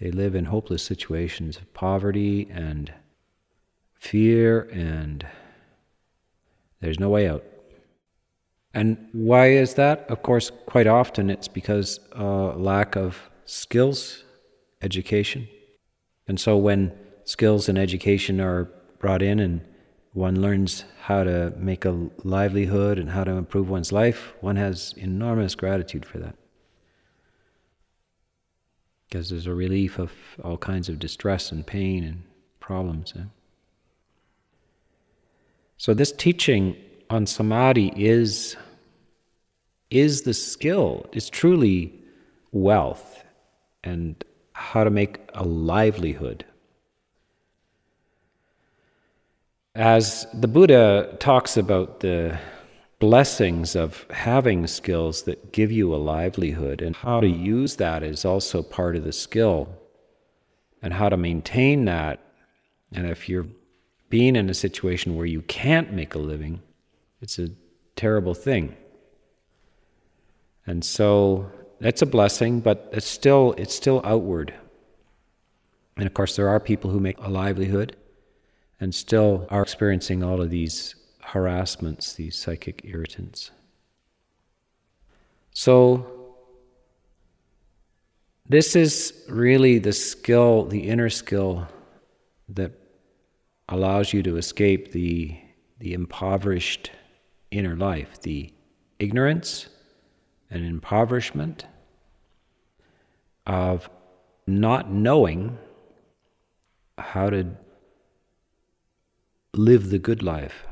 they 0.00 0.10
live 0.10 0.34
in 0.34 0.46
hopeless 0.46 0.82
situations 0.82 1.58
of 1.58 1.74
poverty 1.74 2.48
and 2.50 2.90
fear, 3.92 4.62
and 4.72 5.26
there's 6.80 6.98
no 6.98 7.10
way 7.10 7.28
out. 7.28 7.44
And 8.72 9.08
why 9.12 9.50
is 9.50 9.74
that? 9.74 10.08
Of 10.08 10.22
course, 10.22 10.50
quite 10.64 10.86
often 10.86 11.28
it's 11.28 11.48
because 11.48 12.00
uh, 12.18 12.54
lack 12.54 12.96
of 12.96 13.30
skills, 13.44 14.24
education. 14.80 15.48
And 16.26 16.40
so 16.40 16.56
when 16.56 16.92
skills 17.24 17.68
and 17.68 17.76
education 17.76 18.40
are 18.40 18.70
brought 18.98 19.22
in 19.22 19.38
and 19.38 19.60
one 20.12 20.40
learns 20.40 20.84
how 21.02 21.24
to 21.24 21.52
make 21.56 21.84
a 21.84 22.08
livelihood 22.24 22.98
and 22.98 23.10
how 23.10 23.24
to 23.24 23.32
improve 23.32 23.68
one's 23.68 23.92
life, 23.92 24.32
one 24.40 24.56
has 24.56 24.94
enormous 24.96 25.54
gratitude 25.54 26.04
for 26.04 26.18
that 26.18 26.34
because 29.10 29.28
there's 29.28 29.46
a 29.46 29.54
relief 29.54 29.98
of 29.98 30.12
all 30.44 30.56
kinds 30.56 30.88
of 30.88 30.98
distress 30.98 31.50
and 31.50 31.66
pain 31.66 32.04
and 32.04 32.22
problems. 32.60 33.12
Eh? 33.16 33.24
So 35.76 35.94
this 35.94 36.12
teaching 36.12 36.76
on 37.08 37.26
samadhi 37.26 37.92
is 37.96 38.56
is 39.90 40.22
the 40.22 40.34
skill. 40.34 41.06
It's 41.12 41.28
truly 41.28 41.92
wealth 42.52 43.24
and 43.82 44.22
how 44.52 44.84
to 44.84 44.90
make 44.90 45.18
a 45.34 45.42
livelihood. 45.42 46.44
As 49.74 50.26
the 50.34 50.48
Buddha 50.48 51.16
talks 51.20 51.56
about 51.56 52.00
the 52.00 52.38
blessings 52.98 53.76
of 53.76 54.04
having 54.10 54.66
skills 54.66 55.22
that 55.22 55.52
give 55.52 55.70
you 55.70 55.94
a 55.94 55.96
livelihood 55.96 56.82
and 56.82 56.96
how 56.96 57.20
to 57.20 57.28
use 57.28 57.76
that 57.76 58.02
is 58.02 58.24
also 58.24 58.62
part 58.62 58.96
of 58.96 59.04
the 59.04 59.12
skill 59.12 59.68
and 60.82 60.92
how 60.92 61.08
to 61.08 61.16
maintain 61.16 61.84
that. 61.84 62.20
And 62.92 63.06
if 63.06 63.28
you're 63.28 63.46
being 64.08 64.34
in 64.34 64.50
a 64.50 64.54
situation 64.54 65.14
where 65.14 65.26
you 65.26 65.42
can't 65.42 65.92
make 65.92 66.16
a 66.16 66.18
living, 66.18 66.60
it's 67.20 67.38
a 67.38 67.50
terrible 67.94 68.34
thing. 68.34 68.76
And 70.66 70.84
so 70.84 71.48
that's 71.78 72.02
a 72.02 72.06
blessing, 72.06 72.58
but 72.58 72.88
it's 72.92 73.06
still 73.06 73.54
it's 73.56 73.74
still 73.74 74.00
outward. 74.04 74.52
And 75.96 76.08
of 76.08 76.14
course 76.14 76.34
there 76.34 76.48
are 76.48 76.58
people 76.58 76.90
who 76.90 76.98
make 76.98 77.18
a 77.18 77.30
livelihood 77.30 77.94
and 78.80 78.94
still 78.94 79.46
are 79.50 79.62
experiencing 79.62 80.24
all 80.24 80.40
of 80.40 80.50
these 80.50 80.94
harassments, 81.20 82.14
these 82.14 82.34
psychic 82.34 82.82
irritants. 82.84 83.50
So, 85.52 86.06
this 88.48 88.74
is 88.74 89.12
really 89.28 89.78
the 89.78 89.92
skill, 89.92 90.64
the 90.64 90.88
inner 90.88 91.10
skill 91.10 91.68
that 92.48 92.72
allows 93.68 94.12
you 94.12 94.22
to 94.24 94.36
escape 94.36 94.90
the, 94.90 95.38
the 95.78 95.92
impoverished 95.92 96.90
inner 97.50 97.76
life, 97.76 98.20
the 98.22 98.52
ignorance 98.98 99.68
and 100.50 100.64
impoverishment 100.64 101.66
of 103.46 103.88
not 104.46 104.90
knowing 104.90 105.56
how 106.98 107.30
to 107.30 107.46
live 109.52 109.90
the 109.90 109.98
good 109.98 110.22
life 110.22 110.66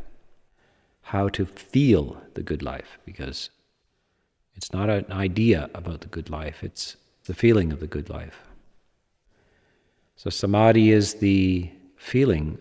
how 1.03 1.27
to 1.27 1.47
feel 1.47 2.21
the 2.35 2.43
good 2.43 2.63
life 2.63 2.99
because 3.07 3.49
it's 4.55 4.73
not 4.75 4.91
an 4.91 5.11
idea 5.11 5.71
about 5.73 6.03
the 6.03 6.09
good 6.09 6.29
life, 6.29 6.63
it's 6.63 6.97
the 7.25 7.33
feeling 7.33 7.73
of 7.73 7.81
the 7.81 7.87
good 7.87 8.11
life. 8.11 8.41
So, 10.17 10.29
samadhi 10.29 10.91
is 10.91 11.15
the 11.15 11.71
feeling 11.97 12.59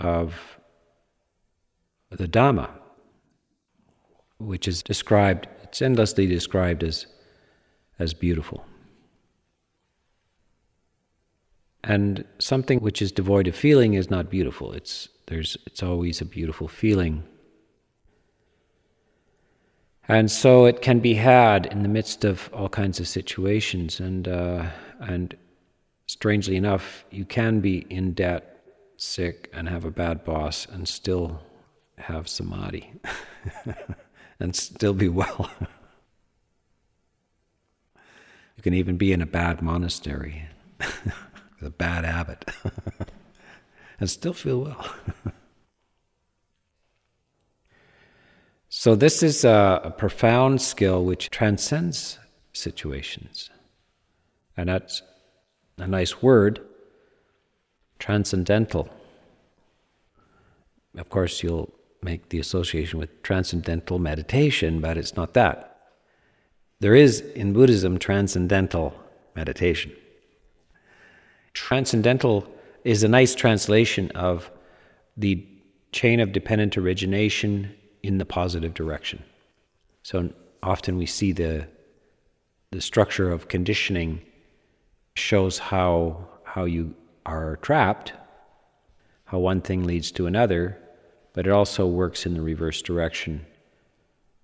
of 0.00 0.58
the 2.10 2.26
Dhamma, 2.26 2.70
which 4.38 4.66
is 4.66 4.82
described, 4.82 5.46
it's 5.62 5.82
endlessly 5.82 6.26
described 6.26 6.82
as, 6.82 7.06
as 7.98 8.12
beautiful. 8.12 8.64
And 11.84 12.24
something 12.38 12.80
which 12.80 13.02
is 13.02 13.12
devoid 13.12 13.46
of 13.46 13.54
feeling 13.54 13.92
is 13.92 14.10
not 14.10 14.30
beautiful. 14.30 14.72
It's 14.72 15.10
there's, 15.26 15.56
it's 15.66 15.82
always 15.82 16.20
a 16.20 16.24
beautiful 16.24 16.66
feeling. 16.66 17.24
And 20.08 20.30
so 20.30 20.64
it 20.64 20.80
can 20.82 21.00
be 21.00 21.14
had 21.14 21.66
in 21.66 21.82
the 21.82 21.88
midst 21.88 22.24
of 22.24 22.50
all 22.52 22.68
kinds 22.68 23.00
of 23.00 23.08
situations. 23.08 24.00
And, 24.00 24.28
uh, 24.28 24.66
and 25.00 25.34
strangely 26.06 26.56
enough, 26.56 27.04
you 27.10 27.24
can 27.26 27.60
be 27.60 27.86
in 27.90 28.12
debt, 28.12 28.64
sick, 28.96 29.50
and 29.52 29.68
have 29.68 29.84
a 29.84 29.90
bad 29.90 30.24
boss 30.24 30.66
and 30.66 30.88
still 30.88 31.42
have 31.96 32.28
samadhi 32.28 32.92
and 34.40 34.56
still 34.56 34.94
be 34.94 35.08
well. 35.08 35.50
you 38.56 38.62
can 38.62 38.74
even 38.74 38.96
be 38.96 39.12
in 39.12 39.20
a 39.20 39.26
bad 39.26 39.60
monastery 39.62 40.48
with 41.56 41.68
a 41.68 41.70
bad 41.70 42.04
habit. 42.04 42.44
and 44.00 44.10
still 44.10 44.32
feel 44.32 44.60
well. 44.60 44.94
so, 48.68 48.94
this 48.94 49.22
is 49.22 49.44
a, 49.44 49.80
a, 49.84 49.90
profound 49.90 50.60
skill 50.60 51.04
which 51.04 51.30
transcends 51.30 52.18
situations. 52.52 53.50
And 54.56 54.68
that's 54.68 55.02
a 55.78 55.86
nice 55.86 56.22
word 56.22 56.60
transcendental. 57.98 58.88
Of 60.96 61.08
course, 61.08 61.42
you'll 61.42 61.72
make 62.02 62.28
the 62.28 62.38
association 62.38 62.98
with 62.98 63.22
transcendental 63.22 63.98
meditation, 63.98 64.80
but 64.80 64.96
it's 64.96 65.16
not 65.16 65.34
that. 65.34 65.74
There 66.80 66.94
is 66.94 67.20
in 67.20 67.52
Buddhism 67.52 67.98
transcendental 67.98 68.94
meditation. 69.34 69.92
Transcendental 71.54 72.46
is 72.82 73.02
a 73.02 73.08
nice 73.08 73.34
translation 73.34 74.10
of 74.10 74.50
the 75.16 75.46
chain 75.92 76.20
of 76.20 76.32
dependent 76.32 76.76
origination 76.76 77.72
in 78.02 78.18
the 78.18 78.26
positive 78.26 78.74
direction. 78.74 79.22
So 80.02 80.30
often 80.62 80.98
we 80.98 81.06
see 81.06 81.32
the 81.32 81.66
the 82.70 82.80
structure 82.80 83.30
of 83.30 83.46
conditioning 83.46 84.20
shows 85.14 85.58
how 85.58 86.28
how 86.42 86.64
you 86.64 86.94
are 87.24 87.56
trapped, 87.62 88.12
how 89.26 89.38
one 89.38 89.60
thing 89.60 89.84
leads 89.84 90.10
to 90.12 90.26
another, 90.26 90.76
but 91.32 91.46
it 91.46 91.52
also 91.52 91.86
works 91.86 92.26
in 92.26 92.34
the 92.34 92.42
reverse 92.42 92.82
direction. 92.82 93.46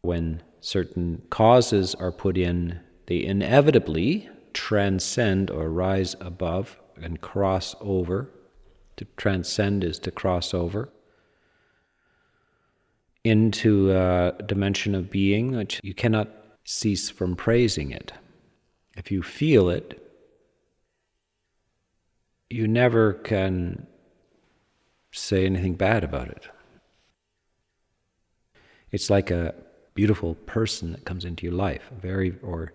When 0.02 0.42
certain 0.60 1.22
causes 1.30 1.94
are 1.96 2.12
put 2.12 2.38
in, 2.38 2.80
they 3.06 3.24
inevitably 3.24 4.28
transcend 4.52 5.50
or 5.50 5.68
rise 5.68 6.14
above 6.20 6.78
and 7.02 7.20
cross 7.20 7.74
over. 7.80 8.30
To 8.96 9.06
transcend 9.16 9.82
is 9.82 9.98
to 10.00 10.10
cross 10.10 10.52
over 10.52 10.90
into 13.24 13.90
a 13.92 14.34
dimension 14.44 14.94
of 14.94 15.10
being 15.10 15.56
which 15.56 15.80
you 15.82 15.94
cannot 15.94 16.28
cease 16.64 17.10
from 17.10 17.36
praising 17.36 17.90
it. 17.90 18.12
If 18.96 19.10
you 19.10 19.22
feel 19.22 19.70
it, 19.70 20.06
you 22.50 22.66
never 22.66 23.14
can 23.14 23.86
say 25.12 25.46
anything 25.46 25.74
bad 25.74 26.04
about 26.04 26.28
it. 26.28 26.48
It's 28.90 29.08
like 29.08 29.30
a 29.30 29.54
beautiful 29.94 30.34
person 30.34 30.92
that 30.92 31.04
comes 31.04 31.24
into 31.24 31.46
your 31.46 31.54
life, 31.54 31.90
very 32.00 32.36
or 32.42 32.72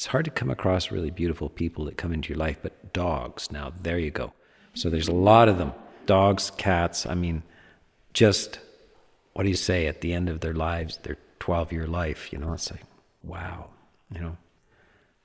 it's 0.00 0.06
hard 0.06 0.24
to 0.24 0.30
come 0.30 0.48
across 0.48 0.90
really 0.90 1.10
beautiful 1.10 1.50
people 1.50 1.84
that 1.84 1.98
come 1.98 2.10
into 2.10 2.30
your 2.30 2.38
life, 2.38 2.56
but 2.62 2.94
dogs, 2.94 3.52
now 3.52 3.70
there 3.82 3.98
you 3.98 4.10
go. 4.10 4.32
So 4.72 4.88
there's 4.88 5.08
a 5.08 5.12
lot 5.12 5.46
of 5.46 5.58
them 5.58 5.74
dogs, 6.06 6.50
cats. 6.56 7.04
I 7.04 7.14
mean, 7.14 7.42
just 8.14 8.60
what 9.34 9.42
do 9.42 9.50
you 9.50 9.56
say 9.56 9.88
at 9.88 10.00
the 10.00 10.14
end 10.14 10.30
of 10.30 10.40
their 10.40 10.54
lives, 10.54 10.96
their 11.02 11.18
12 11.40 11.72
year 11.72 11.86
life? 11.86 12.32
You 12.32 12.38
know, 12.38 12.54
it's 12.54 12.70
like, 12.70 12.80
wow, 13.22 13.68
you 14.10 14.22
know, 14.22 14.38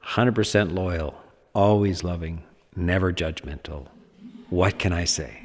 100% 0.04 0.74
loyal, 0.74 1.22
always 1.54 2.04
loving, 2.04 2.44
never 2.76 3.14
judgmental. 3.14 3.88
What 4.50 4.78
can 4.78 4.92
I 4.92 5.06
say? 5.06 5.40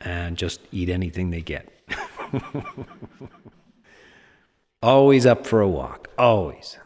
And 0.00 0.38
just 0.38 0.62
eat 0.72 0.88
anything 0.88 1.28
they 1.28 1.42
get. 1.42 1.70
always 4.82 5.26
up 5.26 5.46
for 5.46 5.60
a 5.60 5.68
walk, 5.68 6.08
always. 6.16 6.78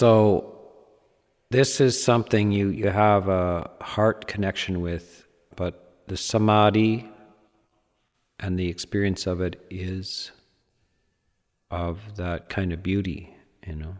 So, 0.00 0.56
this 1.50 1.78
is 1.78 2.02
something 2.02 2.52
you, 2.52 2.68
you 2.68 2.88
have 2.88 3.28
a 3.28 3.70
heart 3.82 4.26
connection 4.26 4.80
with, 4.80 5.26
but 5.56 6.04
the 6.06 6.16
samadhi 6.16 7.06
and 8.38 8.58
the 8.58 8.68
experience 8.68 9.26
of 9.26 9.42
it 9.42 9.62
is 9.68 10.30
of 11.70 12.16
that 12.16 12.48
kind 12.48 12.72
of 12.72 12.82
beauty, 12.82 13.36
you 13.66 13.76
know. 13.76 13.98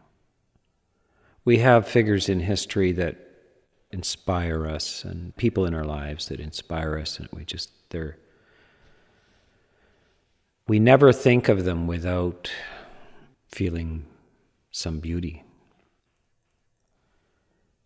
We 1.44 1.58
have 1.58 1.86
figures 1.86 2.30
in 2.30 2.40
history 2.40 2.92
that 2.92 3.18
inspire 3.90 4.66
us 4.66 5.04
and 5.04 5.36
people 5.36 5.66
in 5.66 5.74
our 5.74 5.84
lives 5.84 6.28
that 6.28 6.40
inspire 6.40 6.96
us 6.96 7.18
and 7.18 7.28
we 7.30 7.44
just 7.44 7.68
they're 7.90 8.16
we 10.66 10.78
never 10.78 11.12
think 11.12 11.50
of 11.50 11.64
them 11.64 11.86
without 11.86 12.50
feeling 13.48 14.06
some 14.70 15.00
beauty. 15.00 15.44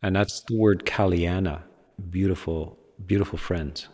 And 0.05 0.15
that's 0.15 0.41
the 0.41 0.55
word 0.55 0.85
kalyana, 0.85 1.63
beautiful, 2.11 2.79
beautiful 3.07 3.39
friends. 3.39 3.89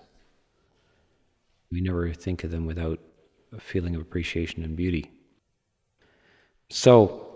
We 1.71 1.81
never 1.81 2.13
think 2.13 2.43
of 2.43 2.51
them 2.51 2.67
without 2.67 2.99
a 3.57 3.61
feeling 3.61 3.95
of 3.95 4.03
appreciation 4.03 4.65
and 4.65 4.75
beauty. 4.75 5.13
So, 6.69 7.29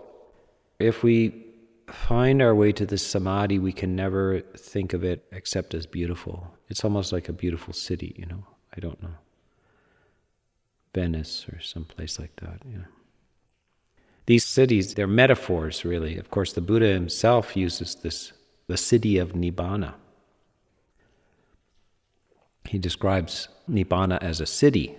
if 0.77 1.03
we 1.03 1.45
find 1.87 2.41
our 2.41 2.53
way 2.53 2.73
to 2.73 2.85
the 2.85 2.97
samadhi, 2.97 3.59
we 3.59 3.71
can 3.71 3.95
never 3.95 4.41
think 4.57 4.91
of 4.91 5.05
it 5.05 5.25
except 5.31 5.73
as 5.73 5.85
beautiful. 5.85 6.53
It's 6.67 6.83
almost 6.83 7.13
like 7.13 7.29
a 7.29 7.33
beautiful 7.33 7.73
city, 7.73 8.13
you 8.17 8.25
know. 8.25 8.43
I 8.75 8.81
don't 8.81 9.01
know. 9.01 9.15
Venice 10.93 11.45
or 11.49 11.61
some 11.61 11.85
place 11.85 12.19
like 12.19 12.35
that, 12.41 12.59
you 12.69 12.79
know. 12.79 12.91
These 14.25 14.43
cities, 14.43 14.95
they're 14.95 15.07
metaphors, 15.07 15.85
really. 15.85 16.17
Of 16.17 16.29
course, 16.29 16.51
the 16.51 16.59
Buddha 16.59 16.87
himself 16.87 17.55
uses 17.55 17.95
this, 17.95 18.33
the 18.67 18.77
city 18.77 19.17
of 19.17 19.33
Nibbana. 19.33 19.93
He 22.65 22.79
describes 22.79 23.47
Nibbana 23.69 24.17
as 24.21 24.41
a 24.41 24.45
city. 24.45 24.95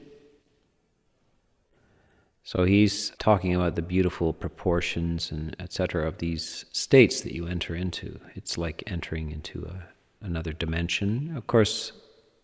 So 2.44 2.62
he's 2.62 3.10
talking 3.18 3.56
about 3.56 3.74
the 3.74 3.82
beautiful 3.82 4.32
proportions 4.32 5.32
and 5.32 5.56
etc. 5.58 6.06
of 6.06 6.18
these 6.18 6.64
states 6.70 7.22
that 7.22 7.34
you 7.34 7.48
enter 7.48 7.74
into. 7.74 8.20
It's 8.36 8.56
like 8.56 8.84
entering 8.86 9.32
into 9.32 9.64
a, 9.64 10.24
another 10.24 10.52
dimension. 10.52 11.36
Of 11.36 11.48
course, 11.48 11.90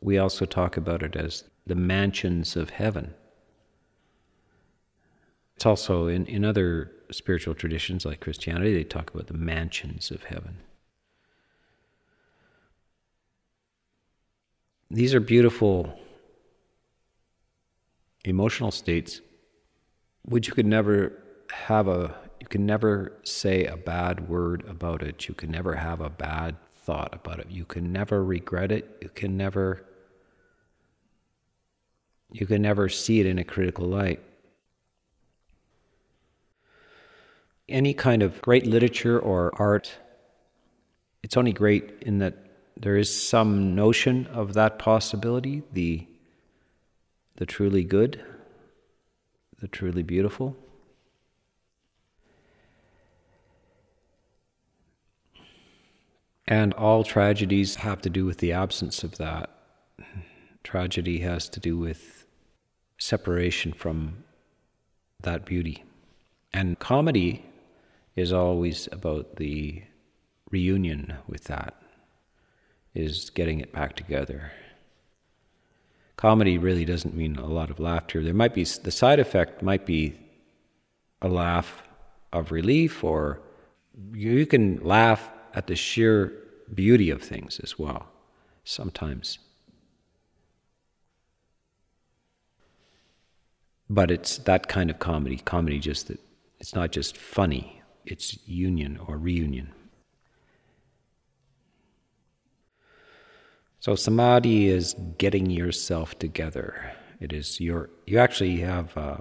we 0.00 0.18
also 0.18 0.44
talk 0.44 0.76
about 0.76 1.04
it 1.04 1.14
as 1.14 1.44
the 1.68 1.76
mansions 1.76 2.56
of 2.56 2.70
heaven. 2.70 3.14
It's 5.54 5.66
also 5.66 6.08
in, 6.08 6.26
in 6.26 6.44
other 6.44 6.90
spiritual 7.12 7.54
traditions 7.54 8.04
like 8.04 8.18
Christianity, 8.18 8.74
they 8.74 8.82
talk 8.82 9.14
about 9.14 9.28
the 9.28 9.34
mansions 9.34 10.10
of 10.10 10.24
heaven. 10.24 10.56
These 14.92 15.14
are 15.14 15.20
beautiful 15.20 15.98
emotional 18.26 18.70
states 18.70 19.22
which 20.26 20.46
you 20.46 20.52
could 20.52 20.66
never 20.66 21.18
have 21.50 21.88
a 21.88 22.14
you 22.38 22.46
can 22.46 22.66
never 22.66 23.18
say 23.22 23.64
a 23.64 23.76
bad 23.76 24.28
word 24.28 24.64
about 24.68 25.02
it. 25.02 25.26
You 25.28 25.34
can 25.34 25.50
never 25.50 25.76
have 25.76 26.02
a 26.02 26.10
bad 26.10 26.56
thought 26.76 27.14
about 27.14 27.40
it. 27.40 27.46
You 27.50 27.64
can 27.64 27.90
never 27.90 28.22
regret 28.22 28.70
it. 28.70 28.98
You 29.00 29.08
can 29.08 29.34
never 29.38 29.82
you 32.30 32.44
can 32.44 32.60
never 32.60 32.90
see 32.90 33.18
it 33.18 33.24
in 33.24 33.38
a 33.38 33.44
critical 33.44 33.86
light. 33.86 34.20
Any 37.66 37.94
kind 37.94 38.22
of 38.22 38.42
great 38.42 38.66
literature 38.66 39.18
or 39.18 39.52
art 39.58 39.96
it's 41.22 41.38
only 41.38 41.54
great 41.54 42.02
in 42.02 42.18
that 42.18 42.41
there 42.76 42.96
is 42.96 43.14
some 43.14 43.74
notion 43.74 44.26
of 44.28 44.54
that 44.54 44.78
possibility, 44.78 45.62
the, 45.72 46.06
the 47.36 47.46
truly 47.46 47.84
good, 47.84 48.24
the 49.60 49.68
truly 49.68 50.02
beautiful. 50.02 50.56
And 56.48 56.74
all 56.74 57.04
tragedies 57.04 57.76
have 57.76 58.02
to 58.02 58.10
do 58.10 58.24
with 58.24 58.38
the 58.38 58.52
absence 58.52 59.04
of 59.04 59.16
that. 59.18 59.50
Tragedy 60.64 61.20
has 61.20 61.48
to 61.50 61.60
do 61.60 61.78
with 61.78 62.26
separation 62.98 63.72
from 63.72 64.24
that 65.20 65.44
beauty. 65.44 65.84
And 66.52 66.78
comedy 66.78 67.46
is 68.16 68.32
always 68.32 68.88
about 68.92 69.36
the 69.36 69.82
reunion 70.50 71.14
with 71.26 71.44
that 71.44 71.81
is 72.94 73.30
getting 73.30 73.60
it 73.60 73.72
back 73.72 73.96
together. 73.96 74.52
Comedy 76.16 76.58
really 76.58 76.84
doesn't 76.84 77.14
mean 77.14 77.36
a 77.36 77.46
lot 77.46 77.70
of 77.70 77.80
laughter. 77.80 78.22
There 78.22 78.34
might 78.34 78.54
be 78.54 78.64
the 78.64 78.90
side 78.90 79.18
effect 79.18 79.62
might 79.62 79.86
be 79.86 80.18
a 81.20 81.28
laugh 81.28 81.82
of 82.32 82.52
relief, 82.52 83.02
or 83.02 83.40
you 84.12 84.46
can 84.46 84.76
laugh 84.84 85.30
at 85.54 85.66
the 85.66 85.76
sheer 85.76 86.32
beauty 86.74 87.10
of 87.10 87.22
things 87.22 87.60
as 87.60 87.78
well, 87.78 88.06
sometimes. 88.64 89.38
But 93.88 94.10
it's 94.10 94.38
that 94.38 94.68
kind 94.68 94.90
of 94.90 94.98
comedy. 94.98 95.36
Comedy 95.38 95.78
just 95.78 96.08
that 96.08 96.20
it's 96.60 96.74
not 96.74 96.92
just 96.92 97.16
funny, 97.16 97.82
it's 98.06 98.38
union 98.46 98.98
or 99.06 99.18
reunion. 99.18 99.72
So 103.82 103.96
samadhi 103.96 104.68
is 104.68 104.94
getting 105.18 105.50
yourself 105.50 106.16
together. 106.16 106.92
It 107.18 107.32
is 107.32 107.60
your 107.60 107.90
you 108.06 108.18
actually 108.18 108.60
have 108.60 108.96
uh, 108.96 109.16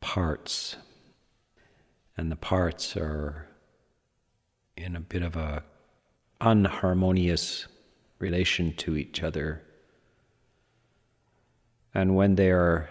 parts, 0.00 0.76
and 2.16 2.32
the 2.32 2.36
parts 2.36 2.96
are 2.96 3.48
in 4.78 4.96
a 4.96 5.00
bit 5.00 5.20
of 5.20 5.36
a 5.36 5.62
unharmonious 6.40 7.66
relation 8.18 8.72
to 8.76 8.96
each 8.96 9.22
other. 9.22 9.60
And 11.92 12.16
when 12.16 12.36
they 12.36 12.50
are 12.50 12.88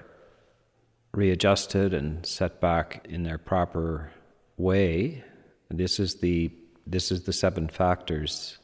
readjusted 1.15 1.95
and 1.95 2.23
set 2.27 2.61
back 2.61 3.07
in 3.09 3.23
their 3.23 3.39
proper 3.39 4.11
way, 4.55 5.23
this 5.71 5.99
is 5.99 6.19
the 6.19 6.51
this 6.85 7.11
is 7.11 7.23
the 7.23 7.33
seven 7.33 7.67
factors 7.67 8.59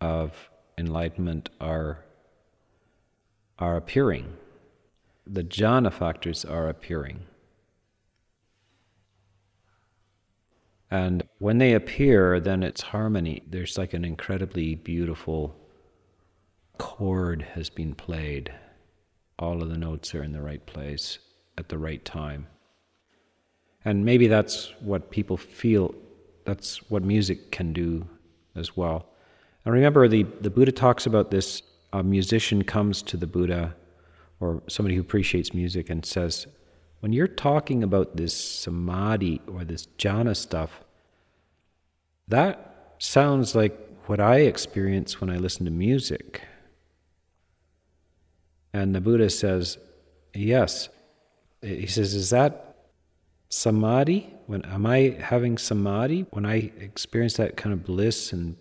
of 0.00 0.50
enlightenment 0.76 1.50
are, 1.60 2.04
are 3.58 3.76
appearing. 3.76 4.32
The 5.26 5.44
jhana 5.44 5.92
factors 5.92 6.44
are 6.44 6.68
appearing. 6.68 7.20
And 10.90 11.24
when 11.38 11.58
they 11.58 11.72
appear, 11.72 12.38
then 12.38 12.62
it's 12.62 12.82
harmony. 12.82 13.42
There's 13.48 13.76
like 13.76 13.94
an 13.94 14.04
incredibly 14.04 14.74
beautiful 14.74 15.56
chord 16.78 17.42
has 17.54 17.70
been 17.70 17.94
played. 17.94 18.52
All 19.38 19.62
of 19.62 19.70
the 19.70 19.78
notes 19.78 20.14
are 20.14 20.22
in 20.22 20.32
the 20.32 20.42
right 20.42 20.64
place 20.64 21.18
at 21.58 21.68
the 21.68 21.78
right 21.78 22.04
time. 22.04 22.46
And 23.84 24.04
maybe 24.04 24.28
that's 24.28 24.72
what 24.80 25.10
people 25.10 25.36
feel, 25.36 25.94
that's 26.44 26.90
what 26.90 27.02
music 27.02 27.50
can 27.50 27.72
do 27.72 28.06
as 28.54 28.76
well. 28.76 29.06
And 29.64 29.74
remember, 29.74 30.08
the, 30.08 30.24
the 30.40 30.50
Buddha 30.50 30.72
talks 30.72 31.06
about 31.06 31.30
this 31.30 31.62
a 31.92 32.02
musician 32.02 32.64
comes 32.64 33.02
to 33.02 33.16
the 33.16 33.26
Buddha 33.26 33.76
or 34.40 34.62
somebody 34.68 34.96
who 34.96 35.00
appreciates 35.00 35.54
music 35.54 35.88
and 35.90 36.04
says, 36.04 36.46
when 37.00 37.12
you're 37.12 37.28
talking 37.28 37.84
about 37.84 38.16
this 38.16 38.34
samadhi 38.34 39.40
or 39.46 39.64
this 39.64 39.86
jhana 39.98 40.34
stuff, 40.36 40.82
that 42.28 42.94
sounds 42.98 43.54
like 43.54 43.78
what 44.06 44.20
I 44.20 44.38
experience 44.40 45.20
when 45.20 45.30
I 45.30 45.36
listen 45.36 45.64
to 45.66 45.70
music. 45.70 46.42
And 48.72 48.94
the 48.94 49.00
Buddha 49.00 49.30
says, 49.30 49.78
Yes. 50.34 50.88
He 51.62 51.86
says, 51.86 52.14
Is 52.14 52.30
that 52.30 52.76
samadhi? 53.50 54.34
When 54.46 54.64
am 54.64 54.84
I 54.86 55.16
having 55.20 55.58
samadhi? 55.58 56.26
When 56.30 56.44
I 56.44 56.72
experience 56.80 57.34
that 57.34 57.56
kind 57.56 57.72
of 57.72 57.84
bliss 57.84 58.32
and 58.32 58.56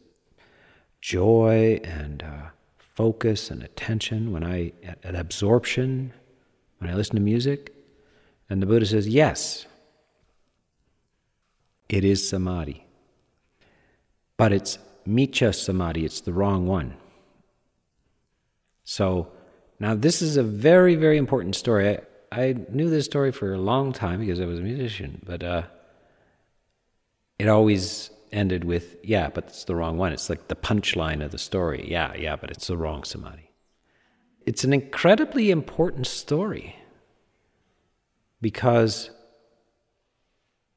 joy 1.04 1.82
and 1.84 2.24
uh, 2.24 2.50
focus 2.78 3.52
and 3.52 3.62
attention, 3.62 4.32
when 4.32 4.42
I, 4.42 4.72
at 5.04 5.16
absorption, 5.16 6.14
when 6.78 6.90
I 6.90 6.94
listen 6.94 7.16
to 7.16 7.22
music? 7.22 7.76
And 8.50 8.62
the 8.62 8.66
Buddha 8.66 8.86
says, 8.86 9.06
yes. 9.06 9.66
It 11.90 12.06
is 12.06 12.28
samadhi. 12.28 12.86
But 14.38 14.54
it's 14.54 14.80
miccha 15.06 15.54
samadhi, 15.54 16.06
it's 16.06 16.22
the 16.22 16.32
wrong 16.32 16.68
one. 16.68 16.96
So 18.86 19.30
now 19.82 19.96
this 19.96 20.22
is 20.22 20.38
a 20.38 20.44
very, 20.44 20.96
very 20.96 21.18
important 21.18 21.58
story. 21.58 21.98
I, 21.98 22.00
I 22.32 22.56
knew 22.70 22.90
this 22.90 23.04
story 23.04 23.34
for 23.34 23.54
a 23.54 23.60
long 23.60 23.92
time 23.92 24.22
because 24.22 24.40
I 24.40 24.46
was 24.46 24.60
a 24.60 24.64
musician, 24.64 25.22
but 25.26 25.44
uh, 25.44 25.64
it 27.38 27.50
always 27.50 28.10
ended 28.34 28.66
with, 28.66 28.98
yeah, 29.04 29.30
but 29.30 29.46
it's 29.46 29.64
the 29.64 29.76
wrong 29.76 29.98
one. 29.98 30.12
It's 30.12 30.30
like 30.30 30.48
the 30.48 30.56
punchline 30.56 31.24
of 31.24 31.32
the 31.32 31.38
story. 31.38 31.86
Yeah, 31.90 32.14
yeah, 32.16 32.36
but 32.36 32.52
it's 32.52 32.68
the 32.68 32.76
wrong 32.76 33.04
samadhi. 33.04 33.52
It's 34.46 34.64
an 34.64 34.74
incredibly 34.74 35.52
important 35.52 36.08
story 36.08 36.76
because 38.42 39.10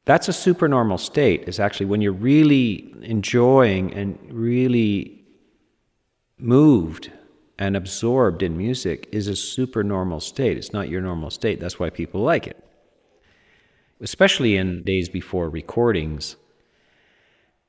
that's 0.05 0.29
a 0.29 0.33
supernormal 0.33 0.99
state, 0.99 1.49
is 1.49 1.59
actually 1.59 1.87
when 1.87 2.01
you're 2.01 2.12
really 2.12 2.95
enjoying 3.03 3.92
and 3.92 4.19
really 4.31 5.25
moved 6.38 7.11
and 7.59 7.77
absorbed 7.77 8.42
in 8.42 8.57
music 8.57 9.09
is 9.11 9.27
a 9.27 9.35
supernormal 9.35 10.21
state. 10.21 10.57
It's 10.57 10.73
not 10.73 10.88
your 10.88 11.01
normal 11.01 11.31
state. 11.31 11.59
That's 11.59 11.81
why 11.81 11.90
people 11.90 12.21
like 12.21 12.47
it. 12.47 12.62
Especially 14.01 14.57
in 14.57 14.83
days 14.85 15.09
before 15.09 15.49
recordings, 15.49 16.37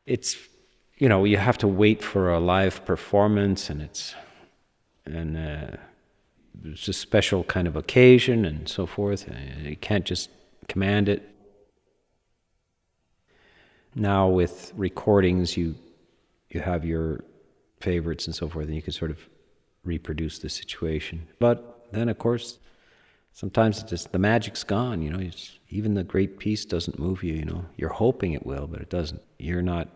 it's 0.08 0.38
you 0.98 1.08
know 1.08 1.26
you 1.26 1.38
have 1.38 1.60
to 1.60 1.68
wait 1.68 2.04
for 2.04 2.32
a 2.32 2.40
live 2.40 2.84
performance, 2.86 3.70
and 3.70 3.82
it's 3.82 4.16
and 5.06 5.38
uh, 5.38 5.78
it's 6.64 6.88
a 6.88 6.94
special 6.94 7.44
kind 7.44 7.68
of 7.68 7.76
occasion 7.76 8.46
and 8.46 8.68
so 8.68 8.88
forth. 8.88 9.30
You 9.62 9.76
can't 9.76 10.06
just 10.06 10.30
command 10.68 11.10
it. 11.10 11.30
Now 13.94 14.28
with 14.28 14.74
recordings, 14.76 15.56
you 15.58 15.76
you 16.50 16.62
have 16.62 16.86
your 16.86 17.24
favorites 17.82 18.26
and 18.26 18.36
so 18.36 18.48
forth, 18.48 18.66
and 18.66 18.76
you 18.76 18.82
can 18.82 18.94
sort 18.94 19.12
of 19.12 19.20
reproduce 19.84 20.40
the 20.40 20.50
situation. 20.50 21.28
But 21.40 21.88
then, 21.92 22.10
of 22.10 22.18
course, 22.18 22.60
sometimes 23.34 23.80
it's 23.80 23.90
just 23.90 24.12
the 24.12 24.20
magic's 24.20 24.64
gone. 24.64 25.02
You 25.02 25.12
know, 25.12 25.30
even 25.70 25.94
the 25.94 26.04
great 26.04 26.38
piece 26.38 26.66
doesn't 26.66 27.00
move 27.00 27.24
you. 27.24 27.34
You 27.36 27.46
know, 27.46 27.66
you're 27.76 27.90
hoping 27.90 28.34
it 28.34 28.46
will, 28.46 28.68
but 28.68 28.82
it 28.82 28.90
doesn't. 28.90 29.22
You're 29.38 29.62
not 29.62 29.90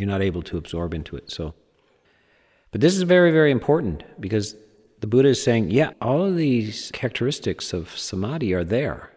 you're 0.00 0.08
not 0.08 0.22
able 0.22 0.42
to 0.42 0.56
absorb 0.56 0.94
into 0.94 1.16
it. 1.16 1.30
So, 1.30 1.54
but 2.72 2.80
this 2.80 2.96
is 2.96 3.02
very 3.02 3.30
very 3.30 3.50
important 3.50 4.02
because 4.20 4.56
the 5.00 5.06
Buddha 5.06 5.30
is 5.30 5.42
saying, 5.42 5.70
yeah, 5.70 5.92
all 6.00 6.24
of 6.24 6.36
these 6.36 6.90
characteristics 6.92 7.72
of 7.72 7.96
samadhi 7.96 8.52
are 8.52 8.64
there. 8.64 9.10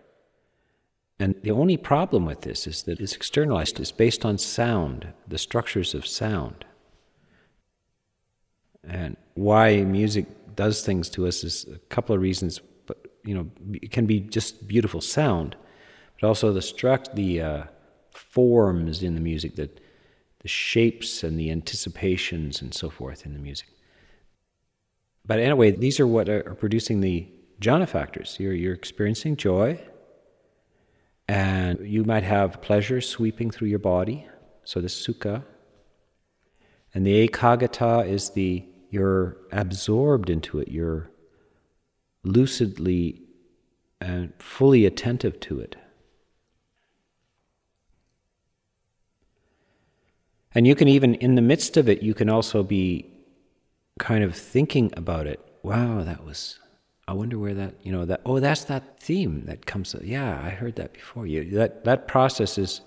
And 1.19 1.35
the 1.43 1.51
only 1.51 1.77
problem 1.77 2.25
with 2.25 2.41
this 2.41 2.65
is 2.67 2.83
that 2.83 2.99
it's 2.99 3.15
externalized, 3.15 3.79
it's 3.79 3.91
based 3.91 4.25
on 4.25 4.37
sound, 4.37 5.07
the 5.27 5.37
structures 5.37 5.93
of 5.93 6.07
sound. 6.07 6.65
And 8.83 9.15
why 9.35 9.81
music 9.81 10.25
does 10.55 10.83
things 10.83 11.09
to 11.11 11.27
us 11.27 11.43
is 11.43 11.65
a 11.73 11.77
couple 11.89 12.15
of 12.15 12.21
reasons, 12.21 12.59
but 12.85 12.97
you 13.23 13.35
know, 13.35 13.49
it 13.73 13.91
can 13.91 14.05
be 14.05 14.19
just 14.19 14.67
beautiful 14.67 15.01
sound, 15.01 15.55
but 16.19 16.27
also 16.27 16.51
the 16.51 16.59
struct, 16.59 17.15
the 17.15 17.41
uh, 17.41 17.63
forms 18.11 19.03
in 19.03 19.15
the 19.15 19.21
music, 19.21 19.55
that 19.55 19.79
the 20.43 20.49
shapes 20.49 21.23
and 21.23 21.39
the 21.39 21.49
anticipations 21.49 22.61
and 22.61 22.73
so 22.73 22.89
forth 22.89 23.25
in 23.25 23.33
the 23.33 23.39
music. 23.39 23.69
But 25.25 25.39
anyway, 25.39 25.71
these 25.71 25.99
are 25.99 26.07
what 26.07 26.27
are 26.29 26.55
producing 26.55 26.99
the 26.99 27.27
jhana 27.61 27.87
factors. 27.87 28.37
You're, 28.39 28.53
you're 28.53 28.73
experiencing 28.73 29.37
joy, 29.37 29.81
and 31.29 31.79
you 31.87 32.03
might 32.03 32.23
have 32.23 32.61
pleasure 32.61 32.99
sweeping 32.99 33.49
through 33.49 33.69
your 33.69 33.79
body, 33.79 34.27
so 34.65 34.81
the 34.81 34.87
sukha. 34.87 35.43
And 36.93 37.05
the 37.07 37.27
ekaggata 37.27 38.07
is 38.07 38.31
the, 38.31 38.65
you're 38.89 39.37
absorbed 39.51 40.29
into 40.29 40.59
it, 40.59 40.67
you're 40.67 41.09
lucidly 42.23 43.21
and 44.01 44.33
fully 44.39 44.85
attentive 44.85 45.39
to 45.39 45.59
it. 45.59 45.77
And 50.55 50.67
you 50.67 50.75
can 50.75 50.87
even, 50.87 51.15
in 51.15 51.35
the 51.35 51.41
midst 51.41 51.77
of 51.77 51.89
it, 51.89 52.03
you 52.03 52.13
can 52.13 52.29
also 52.29 52.63
be 52.63 53.09
kind 53.99 54.23
of 54.23 54.35
thinking 54.35 54.91
about 54.95 55.27
it. 55.27 55.39
Wow, 55.63 56.03
that 56.03 56.23
was. 56.25 56.59
I 57.07 57.13
wonder 57.13 57.37
where 57.37 57.53
that 57.53 57.75
you 57.83 57.91
know 57.91 58.05
that. 58.05 58.21
Oh, 58.25 58.39
that's 58.39 58.63
that 58.65 58.99
theme 58.99 59.43
that 59.45 59.65
comes. 59.65 59.95
Yeah, 60.01 60.41
I 60.41 60.49
heard 60.49 60.75
that 60.77 60.93
before. 60.93 61.27
You 61.27 61.43
that 61.51 61.83
that 61.83 62.07
process 62.07 62.57
is 62.57 62.81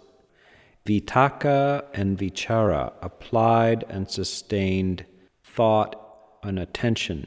vitakka 0.86 1.84
and 1.92 2.18
vichara, 2.18 2.92
applied 3.02 3.84
and 3.88 4.10
sustained 4.10 5.04
thought 5.42 5.96
and 6.42 6.58
attention. 6.58 7.26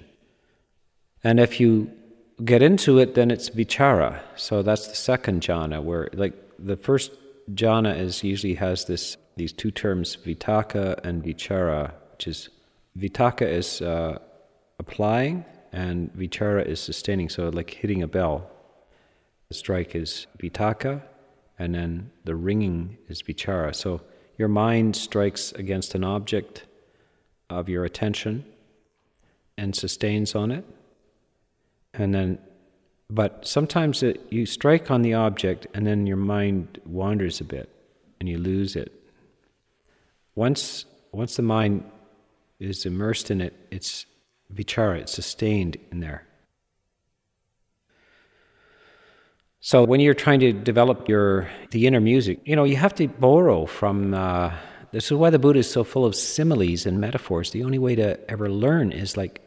And 1.23 1.39
if 1.39 1.60
you 1.60 1.91
get 2.43 2.62
into 2.62 2.97
it, 2.99 3.13
then 3.15 3.30
it's 3.30 3.49
vichara. 3.49 4.21
So 4.36 4.63
that's 4.63 4.88
the 4.88 4.95
second 4.95 5.41
jhana, 5.41 5.84
where 5.84 6.10
like 6.13 6.34
the 6.58 6.78
first 6.78 7.12
jhana 7.54 7.99
is 7.99 8.23
usually 8.23 8.56
has 8.56 8.86
this 8.86 9.17
these 9.39 9.54
two 9.54 9.71
terms, 9.71 10.15
vitakka 10.15 11.04
and 11.04 11.23
vichara, 11.23 11.93
which 12.12 12.28
is 12.28 12.49
Vitakka 12.99 13.47
is 13.47 13.82
uh, 13.82 14.19
applying, 14.80 15.45
and 15.71 16.12
vichara 16.13 16.65
is 16.65 16.80
sustaining. 16.80 17.30
So, 17.30 17.49
like 17.49 17.69
hitting 17.69 18.04
a 18.04 18.08
bell. 18.08 18.49
The 19.47 19.54
strike 19.56 19.95
is 19.95 20.28
vitakka, 20.41 21.02
and 21.58 21.73
then 21.73 22.12
the 22.25 22.36
ringing 22.36 22.97
is 23.08 23.21
vichara. 23.21 23.73
So, 23.73 24.02
your 24.38 24.47
mind 24.47 24.95
strikes 24.95 25.52
against 25.54 25.95
an 25.95 26.04
object 26.04 26.65
of 27.49 27.69
your 27.69 27.86
attention 27.86 28.45
and 29.58 29.75
sustains 29.75 30.36
on 30.36 30.52
it. 30.52 30.65
And 31.93 32.13
then, 32.13 32.39
but 33.10 33.45
sometimes 33.45 34.04
it, 34.04 34.21
you 34.30 34.45
strike 34.45 34.91
on 34.91 35.02
the 35.02 35.13
object, 35.13 35.67
and 35.73 35.86
then 35.86 36.06
your 36.06 36.17
mind 36.17 36.80
wanders 36.86 37.41
a 37.41 37.43
bit, 37.43 37.69
and 38.19 38.30
you 38.30 38.38
lose 38.38 38.75
it. 38.75 38.98
Once, 40.39 40.86
once 41.12 41.36
the 41.36 41.41
mind 41.41 41.84
is 42.62 42.86
immersed 42.86 43.30
in 43.30 43.41
it, 43.41 43.54
it's 43.71 44.06
vichara, 44.54 45.02
it's 45.02 45.12
sustained 45.12 45.75
in 45.91 45.99
there. 45.99 46.25
So 49.60 49.84
when 49.84 49.99
you're 49.99 50.13
trying 50.13 50.39
to 50.39 50.54
develop 50.54 51.10
your 51.10 51.49
the 51.71 51.88
inner 51.88 51.99
music, 51.99 52.39
you 52.45 52.56
know, 52.56 52.63
you 52.63 52.78
have 52.78 52.95
to 52.95 53.10
borrow 53.10 53.65
from. 53.65 54.13
Uh, 54.13 54.54
this 54.93 55.08
is 55.08 55.13
why 55.13 55.30
the 55.30 55.39
Buddha 55.39 55.60
is 55.60 55.69
so 55.69 55.84
full 55.84 56.06
of 56.06 56.15
similes 56.15 56.86
and 56.86 57.02
metaphors. 57.02 57.52
The 57.52 57.65
only 57.65 57.78
way 57.78 57.95
to 57.95 58.17
ever 58.32 58.49
learn 58.49 58.93
is 58.93 59.17
like 59.17 59.41